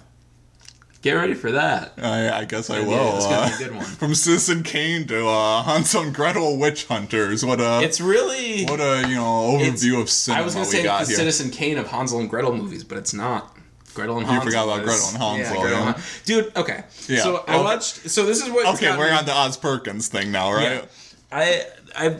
[1.02, 1.92] Get ready for that.
[1.98, 3.16] I, I guess I Yeah, will.
[3.16, 3.84] it's gonna uh, be a good one.
[4.02, 7.44] From Citizen Kane to uh, Hansel and Gretel Witch Hunters.
[7.44, 8.64] What a It's really.
[8.66, 11.16] what a you know overview of cinema I was gonna we say got the here.
[11.16, 13.54] Citizen Kane of Hansel and Gretel movies, but it's not.
[13.94, 14.44] Gretel and Hansel.
[14.44, 15.92] You forgot about Gretel and Hansel, Gretel yeah.
[15.92, 16.84] Han- Dude, okay.
[17.08, 17.62] Yeah, So I okay.
[17.64, 18.10] watched.
[18.10, 18.74] So this is what.
[18.76, 20.82] okay, we're on the Oz Perkins thing now, right?
[20.82, 20.84] Yeah.
[21.32, 21.64] I
[21.96, 22.16] I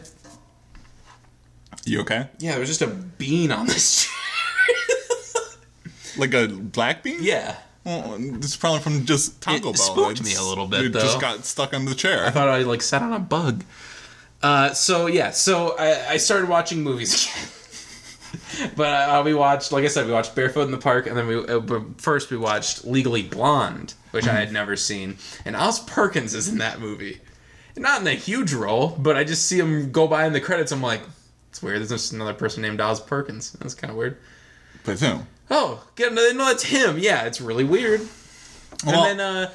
[1.85, 2.29] You okay?
[2.41, 4.15] yeah, there was just a bean on this chair.
[6.17, 7.19] Like a black bean?
[7.21, 7.57] yeah.
[7.89, 9.75] Well, it's probably from just Taco It Bell.
[9.75, 12.27] spooked me a little bit, It just got stuck on the chair.
[12.27, 13.65] I thought I like sat on a bug.
[14.43, 18.71] Uh, so yeah, so I, I started watching movies again.
[18.77, 21.27] but uh, we watched, like I said, we watched Barefoot in the Park, and then
[21.27, 25.17] we uh, first we watched Legally Blonde, which I had never seen,
[25.47, 27.21] and Oz Perkins is in that movie.
[27.75, 30.73] Not in a huge role, but I just see him go by in the credits.
[30.73, 31.01] I'm like,
[31.49, 31.79] it's weird.
[31.79, 33.53] There's just another person named Oz Perkins.
[33.53, 34.19] That's kind of weird.
[34.85, 35.21] but who?
[35.51, 36.99] Oh, get no, no, it's him.
[36.99, 38.01] Yeah, it's really weird.
[38.87, 39.51] Well- and then uh,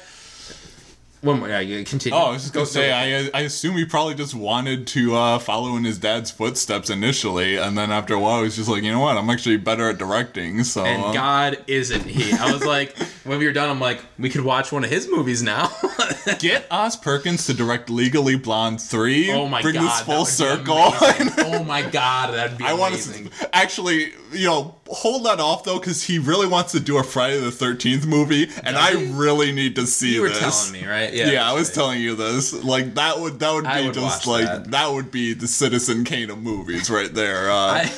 [1.20, 1.48] one more.
[1.48, 2.14] Yeah, continue.
[2.18, 5.14] Oh, I was just gonna Go- say, I I assume he probably just wanted to
[5.16, 8.68] uh, follow in his dad's footsteps initially, and then after a while, he was just
[8.68, 10.64] like, you know what, I'm actually better at directing.
[10.64, 12.30] So And uh, God isn't he?
[12.34, 15.08] I was like, when we were done, I'm like, we could watch one of his
[15.10, 15.70] movies now.
[16.40, 19.32] get Oz Perkins to direct Legally Blonde three.
[19.32, 20.76] oh my bring God, this full circle.
[20.76, 23.30] oh my God, that'd be I want amazing.
[23.30, 27.02] to actually, you know, hold that off though, because he really wants to do a
[27.02, 30.38] Friday the Thirteenth movie, and I really need to see You were this.
[30.68, 31.12] telling me, right?
[31.12, 31.74] Yeah, yeah, I was right.
[31.74, 32.52] telling you this.
[32.52, 34.70] Like that would that would be would just like that.
[34.70, 34.92] that.
[34.92, 37.50] would be the Citizen Kane of movies right there.
[37.50, 37.92] Uh, I,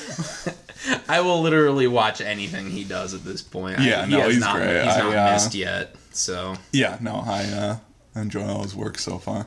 [1.09, 3.81] I will literally watch anything he does at this point.
[3.81, 4.85] Yeah, I, he no, has he's not, great.
[4.85, 5.95] He's I, not uh, missed yet.
[6.13, 7.77] So, yeah, no, I uh,
[8.15, 9.47] enjoy all his work so far.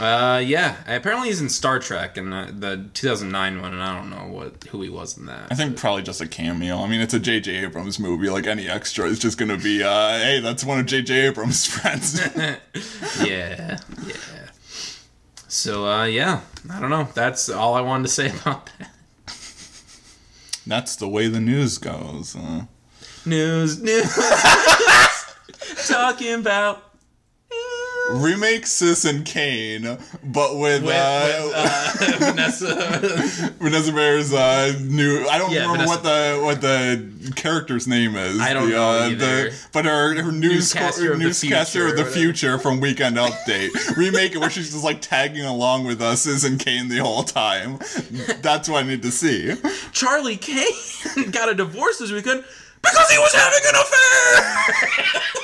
[0.00, 0.76] Uh, yeah.
[0.86, 4.64] Apparently, he's in Star Trek and the, the 2009 one, and I don't know what
[4.64, 5.48] who he was in that.
[5.50, 6.78] I think probably just a cameo.
[6.78, 7.64] I mean, it's a J.J.
[7.64, 8.28] Abrams movie.
[8.28, 11.26] Like any extra is just gonna be, uh, hey, that's one of J.J.
[11.28, 12.20] Abrams' friends.
[12.36, 14.16] yeah, yeah.
[15.48, 17.08] So, uh, yeah, I don't know.
[17.14, 18.90] That's all I wanted to say about that.
[20.66, 22.34] that's the way the news goes.
[22.34, 22.64] Uh,
[23.26, 24.14] News, news.
[25.88, 26.93] Talking about
[28.10, 33.52] remake Citizen Kane, but with, with, uh, with uh, Vanessa.
[33.60, 35.26] Vanessa Bayer's uh, new.
[35.28, 38.40] I don't Yeah, remember Vanessa- what the what the character's name is.
[38.40, 39.50] I don't the, know uh, either.
[39.50, 43.96] The, but her her news Newscaster of the of future the future from Weekend Update
[43.96, 47.78] remake it, where she's just like tagging along with us Citizen Kane the whole time.
[48.42, 49.54] That's what I need to see.
[49.92, 50.66] Charlie Kane
[51.30, 52.44] got a divorce this weekend
[52.82, 55.40] because he was having an affair.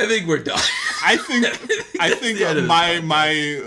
[0.00, 0.60] I think we're done.
[1.04, 1.46] I think
[2.00, 3.62] I think the end of the my my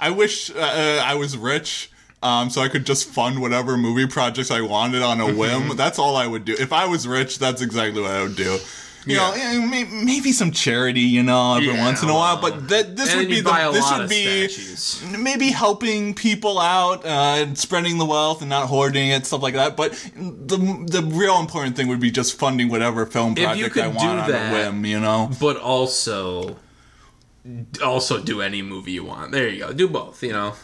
[0.00, 1.90] I wish uh, I was rich.
[2.20, 5.68] Um, so I could just fund whatever movie projects I wanted on a whim.
[5.76, 6.56] That's all I would do.
[6.58, 8.58] If I was rich, that's exactly what I would do.
[9.06, 12.40] You know, eh, maybe some charity, you know, every Yeah, once in a while.
[12.40, 15.02] But that this would be the this would be statues.
[15.18, 19.76] maybe helping people out, uh, spreading the wealth and not hoarding it, stuff like that.
[19.76, 23.88] But the the real important thing would be just funding whatever film you project I
[23.90, 24.84] do want on that- a whim.
[24.84, 25.30] You know.
[25.40, 26.56] But also,
[27.82, 29.32] also do any movie you want.
[29.32, 29.72] There you go.
[29.72, 30.22] Do both.
[30.22, 30.54] You know,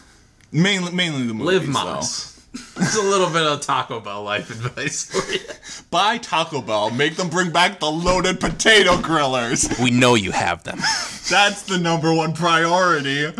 [0.51, 1.61] Mainly, mainly the movies.
[1.61, 2.34] live moss.
[2.77, 5.39] It's a little bit of Taco Bell life advice for you.
[5.91, 6.89] Buy Taco Bell.
[6.89, 9.81] Make them bring back the loaded potato grillers.
[9.83, 10.77] We know you have them.
[11.29, 13.31] That's the number one priority.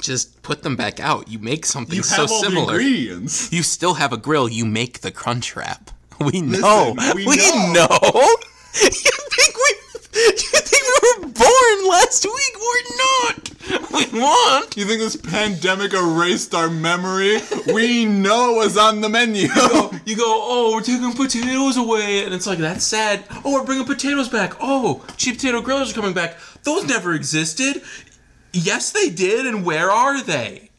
[0.00, 1.28] Just put them back out.
[1.28, 2.66] You make something You so have all similar.
[2.66, 3.52] the ingredients.
[3.52, 4.48] You still have a grill.
[4.48, 5.90] You make the crunch wrap.
[6.20, 6.96] We know.
[7.14, 7.72] we we know.
[7.72, 7.88] know.
[8.80, 9.27] You think we?
[10.18, 12.54] You think we were born last week?
[12.56, 13.50] We're not.
[13.92, 14.76] We want.
[14.76, 17.38] You think this pandemic erased our memory?
[17.72, 19.48] we know it was on the menu.
[20.08, 20.24] You go.
[20.24, 23.24] Oh, we're taking potatoes away, and it's like that's sad.
[23.44, 24.54] Oh, we're bringing potatoes back.
[24.58, 26.38] Oh, cheap potato grillers are coming back.
[26.62, 27.82] Those never existed.
[28.54, 29.44] Yes, they did.
[29.46, 30.70] And where are they?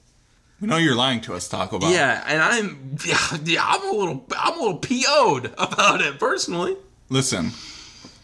[0.60, 1.92] We know you're lying to us, Taco Bell.
[1.92, 6.76] Yeah, and I'm yeah, yeah, I'm a little I'm a little PO'd about it personally.
[7.10, 7.52] Listen,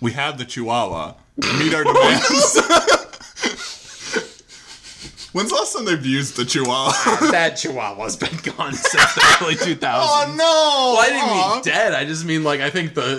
[0.05, 1.15] we have the Chihuahua.
[1.59, 2.29] Meet our demands.
[5.33, 6.91] When's the last time they've used the Chihuahua?
[7.31, 9.79] that Chihuahua's been gone since the early 2000s.
[9.83, 10.93] oh no!
[10.95, 11.53] Well, I didn't Aw.
[11.55, 11.93] mean dead.
[11.93, 13.15] I just mean like I think the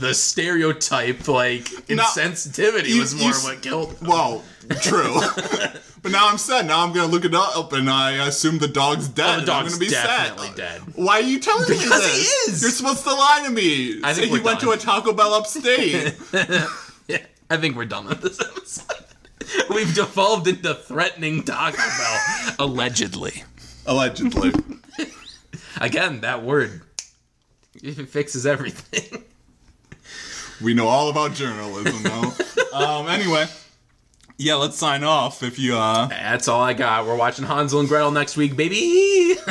[0.00, 3.96] the stereotype like insensitivity you- was you more s- what killed.
[4.00, 4.42] Well,
[4.80, 5.20] true.
[6.02, 6.66] But now I'm sad.
[6.66, 9.36] Now I'm gonna look it up, and I assume the dog's dead.
[9.36, 10.56] Oh, the dog's I'm gonna be definitely sad.
[10.56, 10.80] dead.
[10.94, 12.62] Why are you telling me Because he is.
[12.62, 14.00] You're supposed to lie to me.
[14.02, 14.60] I think he went done.
[14.60, 16.14] to a Taco Bell upstate.
[17.08, 19.04] Yeah, I think we're done with this episode.
[19.70, 23.44] We've devolved into threatening Taco Bell, allegedly.
[23.86, 24.52] Allegedly.
[25.80, 26.82] Again, that word
[27.82, 29.24] it fixes everything.
[30.62, 32.32] We know all about journalism, though.
[32.72, 33.46] um, anyway,
[34.38, 35.42] yeah, let's sign off.
[35.42, 37.06] If you uh, That's all I got.
[37.06, 39.36] We're watching Hansel and Gretel next week, baby.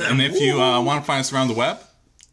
[0.00, 1.78] and if you uh, want to find us around the web,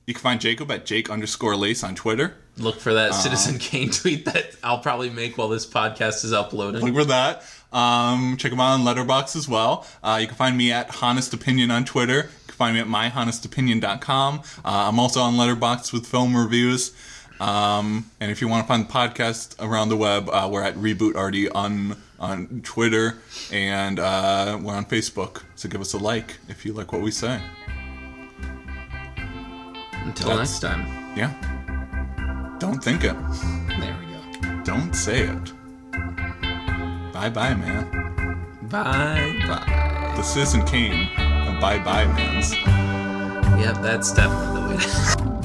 [0.07, 2.35] you can find Jacob at Jake underscore Lace on Twitter.
[2.57, 6.81] Look for that Citizen Kane tweet that I'll probably make while this podcast is uploading.
[6.81, 7.43] Look for that.
[7.71, 9.85] Um, check them out on Letterboxd as well.
[10.01, 12.15] Uh, you can find me at Honest Opinion on Twitter.
[12.15, 14.39] You can find me at myhonestopinion.com.
[14.39, 16.91] Uh, I'm also on Letterboxd with film reviews.
[17.39, 20.75] Um, and if you want to find the podcast around the web, uh, we're at
[20.75, 23.17] Reboot Arty on on Twitter
[23.51, 25.43] and uh, we're on Facebook.
[25.55, 27.41] So give us a like if you like what we say.
[30.03, 30.85] Until That's- next time.
[31.15, 31.33] Yeah.
[32.59, 33.15] Don't think it.
[33.79, 34.63] There we go.
[34.63, 35.53] Don't say it.
[37.13, 37.89] Bye bye, man.
[38.63, 40.13] Bye bye.
[40.17, 41.07] The Citizen Kane
[41.47, 42.53] of Bye Bye Mans.
[43.61, 45.35] Yep, that's definitely the way.